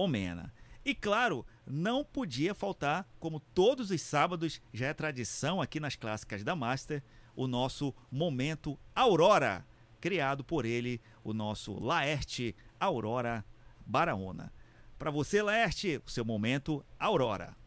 Omena. 0.00 0.52
E 0.82 0.94
claro, 0.94 1.44
não 1.66 2.02
podia 2.02 2.54
faltar, 2.54 3.06
como 3.18 3.38
todos 3.38 3.90
os 3.90 4.00
sábados 4.00 4.60
já 4.72 4.86
é 4.86 4.94
tradição 4.94 5.60
aqui 5.60 5.78
nas 5.78 5.94
clássicas 5.94 6.42
da 6.42 6.56
Master, 6.56 7.02
o 7.36 7.46
nosso 7.46 7.94
Momento 8.10 8.78
Aurora, 8.94 9.66
criado 10.00 10.42
por 10.42 10.64
ele, 10.64 11.00
o 11.22 11.34
nosso 11.34 11.78
Laerte 11.78 12.56
Aurora 12.78 13.44
Baraona. 13.84 14.50
Para 14.98 15.10
você, 15.10 15.42
Laerte, 15.42 16.02
o 16.06 16.10
seu 16.10 16.24
Momento 16.24 16.84
Aurora. 16.98 17.59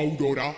Aurora? 0.00 0.56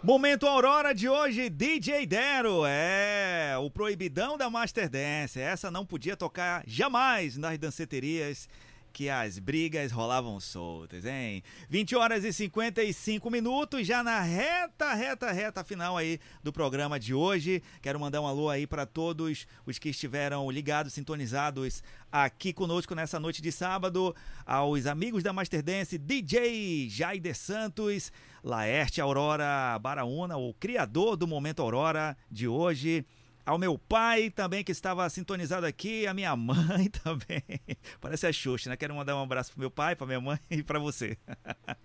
Momento 0.00 0.46
Aurora 0.46 0.94
de 0.94 1.08
hoje, 1.08 1.50
DJ 1.50 2.06
Dero. 2.06 2.64
É, 2.64 3.56
o 3.58 3.68
proibidão 3.68 4.38
da 4.38 4.48
Master 4.48 4.88
Dance. 4.88 5.40
Essa 5.40 5.68
não 5.68 5.84
podia 5.84 6.16
tocar 6.16 6.62
jamais 6.64 7.36
nas 7.36 7.58
danceterias 7.58 8.48
que 8.94 9.10
as 9.10 9.40
brigas 9.40 9.90
rolavam 9.90 10.38
soltas, 10.38 11.04
hein? 11.04 11.42
20 11.68 11.96
horas 11.96 12.22
e 12.22 12.32
55 12.32 13.28
minutos, 13.28 13.84
já 13.84 14.04
na 14.04 14.20
reta, 14.20 14.94
reta, 14.94 15.32
reta 15.32 15.64
final 15.64 15.96
aí 15.96 16.20
do 16.44 16.52
programa 16.52 16.98
de 16.98 17.12
hoje. 17.12 17.60
Quero 17.82 17.98
mandar 17.98 18.20
um 18.20 18.26
alô 18.26 18.48
aí 18.48 18.68
para 18.68 18.86
todos 18.86 19.48
os 19.66 19.80
que 19.80 19.88
estiveram 19.88 20.48
ligados, 20.48 20.92
sintonizados 20.92 21.82
aqui 22.10 22.52
conosco 22.52 22.94
nessa 22.94 23.18
noite 23.18 23.42
de 23.42 23.50
sábado, 23.50 24.14
aos 24.46 24.86
amigos 24.86 25.24
da 25.24 25.32
Master 25.32 25.60
Dance, 25.60 25.98
DJ 25.98 26.88
Jaider 26.88 27.34
Santos, 27.34 28.12
Laerte 28.44 29.00
Aurora 29.00 29.76
Baraúna, 29.80 30.36
o 30.36 30.54
criador 30.54 31.16
do 31.16 31.26
Momento 31.26 31.60
Aurora 31.60 32.16
de 32.30 32.46
hoje 32.46 33.04
ao 33.44 33.58
meu 33.58 33.78
pai 33.78 34.30
também 34.30 34.64
que 34.64 34.72
estava 34.72 35.08
sintonizado 35.10 35.66
aqui, 35.66 36.06
a 36.06 36.14
minha 36.14 36.34
mãe 36.36 36.88
também. 36.88 37.42
Parece 38.00 38.26
a 38.26 38.32
Xuxa, 38.32 38.70
né? 38.70 38.76
Quero 38.76 38.94
mandar 38.94 39.16
um 39.16 39.22
abraço 39.22 39.52
pro 39.52 39.60
meu 39.60 39.70
pai, 39.70 39.94
pra 39.94 40.06
minha 40.06 40.20
mãe 40.20 40.38
e 40.50 40.62
pra 40.62 40.78
você. 40.78 41.18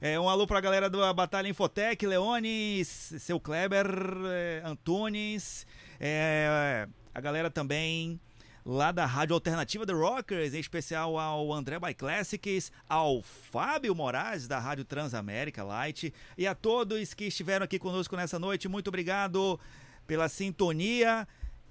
É, 0.00 0.18
um 0.20 0.28
alô 0.28 0.46
pra 0.46 0.60
galera 0.60 0.90
da 0.90 1.12
Batalha 1.14 1.48
Infotec, 1.48 2.04
Leones, 2.04 3.14
seu 3.20 3.40
Kleber, 3.40 3.86
é, 4.26 4.60
Antunes, 4.62 5.66
é, 5.98 6.86
a 7.14 7.20
galera 7.20 7.48
também 7.48 8.20
lá 8.66 8.90
da 8.90 9.06
Rádio 9.06 9.34
Alternativa 9.34 9.86
The 9.86 9.92
Rockers, 9.92 10.52
em 10.52 10.58
especial 10.58 11.18
ao 11.18 11.52
André 11.52 11.78
by 11.78 11.94
Classics, 11.94 12.72
ao 12.88 13.22
Fábio 13.22 13.94
Moraes 13.94 14.48
da 14.48 14.58
Rádio 14.58 14.84
Transamérica 14.84 15.62
Light 15.62 16.12
e 16.36 16.46
a 16.46 16.54
todos 16.54 17.14
que 17.14 17.26
estiveram 17.26 17.64
aqui 17.64 17.78
conosco 17.78 18.16
nessa 18.16 18.38
noite. 18.38 18.68
Muito 18.68 18.88
obrigado 18.88 19.60
pela 20.06 20.28
sintonia. 20.28 21.26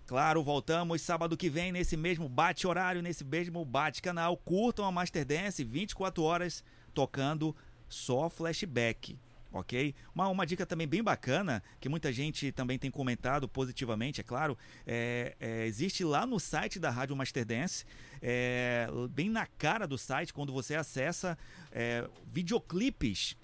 Claro, 0.05 0.43
voltamos 0.43 1.01
sábado 1.01 1.38
que 1.38 1.49
vem 1.49 1.72
nesse 1.72 1.95
mesmo 1.95 2.27
bate 2.27 2.68
horário, 2.68 3.01
nesse 3.01 3.23
mesmo 3.23 3.64
bate 3.64 4.01
canal. 4.01 4.35
Curtam 4.35 4.85
a 4.85 4.91
Master 4.91 5.26
Dance 5.26 5.64
24 5.64 6.22
horas 6.23 6.64
tocando 6.93 7.55
só 7.88 8.30
flashback. 8.30 9.18
Ok? 9.51 9.93
Uma, 10.15 10.27
uma 10.30 10.47
dica 10.47 10.65
também 10.65 10.88
bem 10.88 11.03
bacana, 11.03 11.61
que 11.80 11.88
muita 11.88 12.11
gente 12.11 12.51
também 12.51 12.80
tem 12.80 12.89
comentado 12.89 13.47
positivamente, 13.47 14.19
é 14.19 14.23
claro, 14.23 14.57
é, 14.85 15.35
é, 15.39 15.68
existe 15.68 16.03
lá 16.03 16.26
no 16.26 16.39
site 16.39 16.80
da 16.80 16.89
Rádio 16.89 17.15
Master 17.15 17.45
Dance, 17.45 17.85
é, 18.19 18.88
bem 19.11 19.30
na 19.30 19.45
cara 19.45 19.85
do 19.85 19.95
site, 19.95 20.34
quando 20.34 20.51
você 20.51 20.73
acessa 20.73 21.38
é, 21.72 22.10
videoclipes 22.26 23.38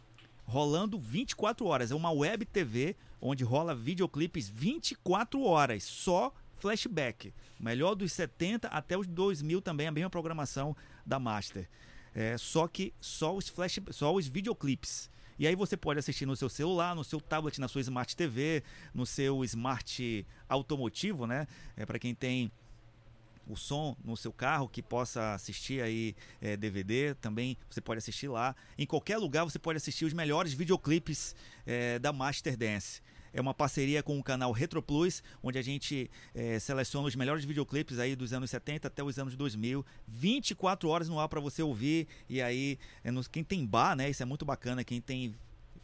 rolando 0.45 0.98
24 0.98 1.68
horas. 1.68 1.91
É 1.91 1.95
uma 1.95 2.11
web 2.11 2.44
TV 2.44 2.95
onde 3.22 3.44
rola 3.44 3.76
videoclipes 3.76 4.50
24 4.50 5.41
horas, 5.41 5.84
só 5.84 6.34
flashback. 6.60 7.34
Melhor 7.60 7.96
dos 7.96 8.12
70 8.14 8.68
até 8.68 8.98
os 8.98 9.08
2000 9.08 9.62
também, 9.62 9.88
a 9.88 9.91
mesma 9.91 10.10
programação 10.10 10.76
da 11.06 11.20
Master. 11.20 11.68
É, 12.14 12.38
só 12.38 12.68
que 12.68 12.94
só 13.00 13.36
os 13.36 13.48
flash, 13.48 13.80
só 13.91 14.14
os 14.14 14.28
videoclipes. 14.28 15.10
E 15.38 15.48
aí 15.48 15.56
você 15.56 15.78
pode 15.78 16.00
assistir 16.00 16.26
no 16.26 16.36
seu 16.36 16.50
celular, 16.50 16.94
no 16.94 17.04
seu 17.04 17.22
tablet, 17.22 17.60
na 17.62 17.68
sua 17.70 17.82
Smart 17.82 18.14
TV, 18.14 18.62
no 18.94 19.06
seu 19.06 19.44
Smart 19.46 20.26
automotivo, 20.50 21.26
né? 21.26 21.48
É 21.78 21.86
para 21.86 21.98
quem 21.98 22.14
tem 22.14 22.52
o 23.49 23.57
som 23.57 23.97
no 24.03 24.15
seu 24.15 24.31
carro 24.31 24.69
que 24.69 24.81
possa 24.81 25.34
assistir 25.34 25.81
aí 25.81 26.15
é, 26.39 26.55
DVD 26.55 27.15
também 27.15 27.57
você 27.69 27.81
pode 27.81 27.97
assistir 27.97 28.27
lá 28.27 28.55
em 28.77 28.85
qualquer 28.85 29.17
lugar 29.17 29.43
você 29.43 29.59
pode 29.59 29.77
assistir 29.77 30.05
os 30.05 30.13
melhores 30.13 30.53
videoclipes 30.53 31.35
é, 31.65 31.97
da 31.99 32.13
Master 32.13 32.55
Dance 32.55 33.01
é 33.34 33.39
uma 33.39 33.53
parceria 33.53 34.01
com 34.01 34.17
o 34.17 34.23
canal 34.23 34.51
Retro 34.51 34.81
Plus, 34.81 35.23
onde 35.41 35.57
a 35.57 35.61
gente 35.61 36.09
é, 36.34 36.59
seleciona 36.59 37.07
os 37.07 37.15
melhores 37.15 37.45
videoclipes 37.45 37.99
aí 37.99 38.15
dos 38.15 38.34
anos 38.34 38.49
70 38.49 38.88
até 38.88 39.03
os 39.03 39.19
anos 39.19 39.35
2000, 39.35 39.85
24 40.07 40.89
horas 40.89 41.09
no 41.09 41.19
ar 41.19 41.30
para 41.30 41.39
você 41.39 41.61
ouvir. 41.61 42.07
E 42.27 42.41
aí, 42.41 42.80
é 43.03 43.11
no, 43.11 43.23
quem 43.30 43.43
tem 43.43 43.65
bar, 43.65 43.95
né? 43.95 44.09
Isso 44.09 44.23
é 44.23 44.26
muito 44.26 44.45
bacana. 44.45 44.84
Quem 44.84 44.99
tem 44.99 45.35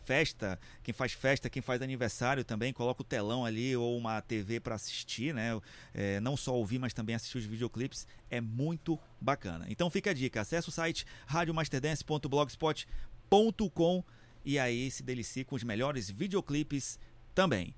festa, 0.06 0.60
quem 0.84 0.94
faz 0.94 1.14
festa, 1.14 1.50
quem 1.50 1.62
faz 1.62 1.82
aniversário 1.82 2.44
também, 2.44 2.72
coloca 2.72 3.02
o 3.02 3.06
telão 3.06 3.44
ali 3.44 3.76
ou 3.76 3.98
uma 3.98 4.22
TV 4.22 4.60
para 4.60 4.76
assistir, 4.76 5.34
né? 5.34 5.60
É, 5.94 6.20
não 6.20 6.38
só 6.38 6.56
ouvir, 6.56 6.78
mas 6.78 6.94
também 6.94 7.16
assistir 7.16 7.40
os 7.40 7.46
videoclipes. 7.46 8.06
É 8.30 8.40
muito 8.40 9.00
bacana. 9.20 9.66
Então 9.68 9.90
fica 9.90 10.12
a 10.12 10.14
dica: 10.14 10.42
acesse 10.42 10.70
o 10.70 10.72
site 10.72 11.08
radiomasterdance.blogspot.com 11.26 14.04
e 14.46 14.60
aí 14.60 14.92
se 14.92 15.02
delicie 15.02 15.44
com 15.44 15.56
os 15.56 15.64
melhores 15.64 16.08
videoclipes 16.10 17.00
também. 17.34 17.74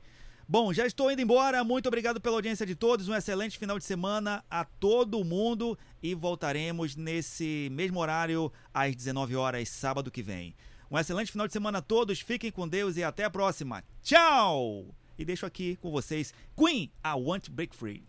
Bom, 0.49 0.71
já 0.71 0.85
estou 0.85 1.11
indo 1.11 1.21
embora. 1.21 1.61
Muito 1.61 1.87
obrigado 1.87 2.21
pela 2.21 2.37
audiência 2.37 2.65
de 2.65 2.73
todos. 2.73 3.09
Um 3.09 3.15
excelente 3.15 3.57
final 3.57 3.77
de 3.77 3.83
semana 3.83 4.45
a 4.49 4.63
todo 4.63 5.23
mundo 5.25 5.77
e 6.01 6.15
voltaremos 6.15 6.95
nesse 6.95 7.67
mesmo 7.71 7.99
horário 7.99 8.49
às 8.73 8.95
19 8.95 9.35
horas 9.35 9.67
sábado 9.67 10.09
que 10.09 10.23
vem. 10.23 10.55
Um 10.89 10.97
excelente 10.97 11.31
final 11.31 11.47
de 11.47 11.53
semana 11.53 11.79
a 11.79 11.81
todos. 11.81 12.19
Fiquem 12.19 12.51
com 12.51 12.67
Deus 12.67 12.97
e 12.97 13.03
até 13.03 13.23
a 13.23 13.29
próxima. 13.29 13.83
Tchau! 14.01 14.85
E 15.17 15.25
deixo 15.25 15.45
aqui 15.45 15.75
com 15.77 15.91
vocês 15.91 16.33
Queen, 16.55 16.91
I 17.03 17.13
Want 17.15 17.49
Break 17.49 17.75
Free. 17.75 18.03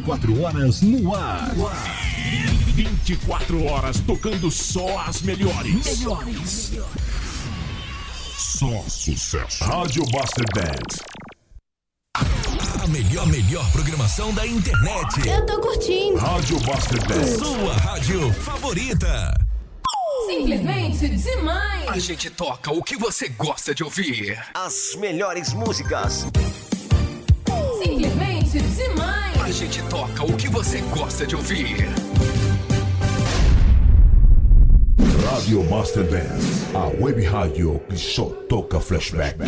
24 0.00 0.42
horas 0.42 0.80
no 0.80 1.14
ar. 1.14 1.50
24 2.74 3.64
horas 3.66 4.00
tocando 4.00 4.50
só 4.50 4.98
as 5.00 5.20
melhores. 5.20 5.98
Melhores. 5.98 6.72
Só 8.38 8.82
sucesso. 8.88 9.62
Rádio 9.62 10.02
Buster 10.06 10.44
Band. 10.54 11.04
A 12.82 12.86
melhor, 12.86 13.26
melhor 13.26 13.70
programação 13.72 14.32
da 14.32 14.46
internet. 14.46 15.28
Eu 15.28 15.44
tô 15.44 15.60
curtindo. 15.60 16.16
Rádio 16.16 16.58
Buster 16.60 17.06
Band. 17.06 17.38
Sua 17.38 17.74
rádio 17.74 18.32
favorita. 18.32 19.34
Simplesmente 20.26 21.08
demais. 21.10 21.88
A 21.88 21.98
gente 21.98 22.30
toca 22.30 22.72
o 22.72 22.82
que 22.82 22.96
você 22.96 23.28
gosta 23.28 23.74
de 23.74 23.84
ouvir. 23.84 24.38
As 24.54 24.94
melhores 24.98 25.52
músicas. 25.52 26.24
A 29.50 29.52
gente 29.52 29.82
toca 29.88 30.22
o 30.22 30.36
que 30.36 30.48
você 30.48 30.80
gosta 30.96 31.26
de 31.26 31.34
ouvir. 31.34 31.78
Rádio 35.24 35.68
Master 35.68 36.04
Band. 36.08 36.78
A 36.78 36.86
web 37.02 37.20
rádio 37.24 37.80
que 37.88 37.98
só 37.98 38.26
toca 38.48 38.78
flashback. 38.78 39.40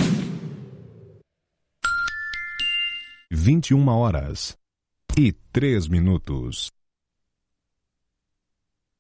21 3.30 3.86
horas 3.86 4.58
e 5.16 5.30
3 5.52 5.86
minutos. 5.86 6.72